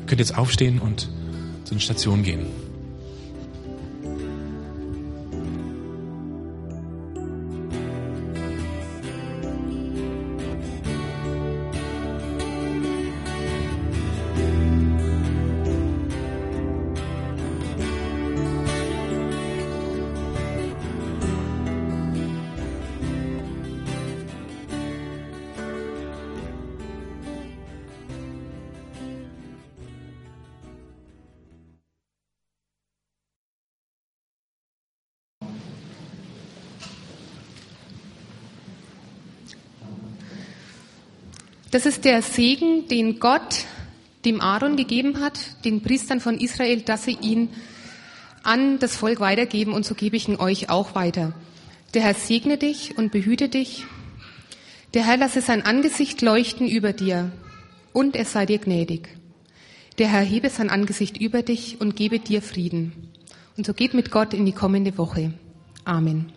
[0.00, 1.08] Ihr könnt jetzt aufstehen und
[1.64, 2.71] zu den Stationen gehen.
[41.72, 43.64] Das ist der Segen, den Gott
[44.26, 47.48] dem Aaron gegeben hat, den Priestern von Israel, dass sie ihn
[48.42, 51.32] an das Volk weitergeben und so gebe ich ihn euch auch weiter.
[51.94, 53.86] Der Herr segne dich und behüte dich.
[54.92, 57.32] Der Herr lasse sein Angesicht leuchten über dir
[57.94, 59.08] und er sei dir gnädig.
[59.96, 62.92] Der Herr hebe sein Angesicht über dich und gebe dir Frieden.
[63.56, 65.32] Und so geht mit Gott in die kommende Woche.
[65.86, 66.32] Amen.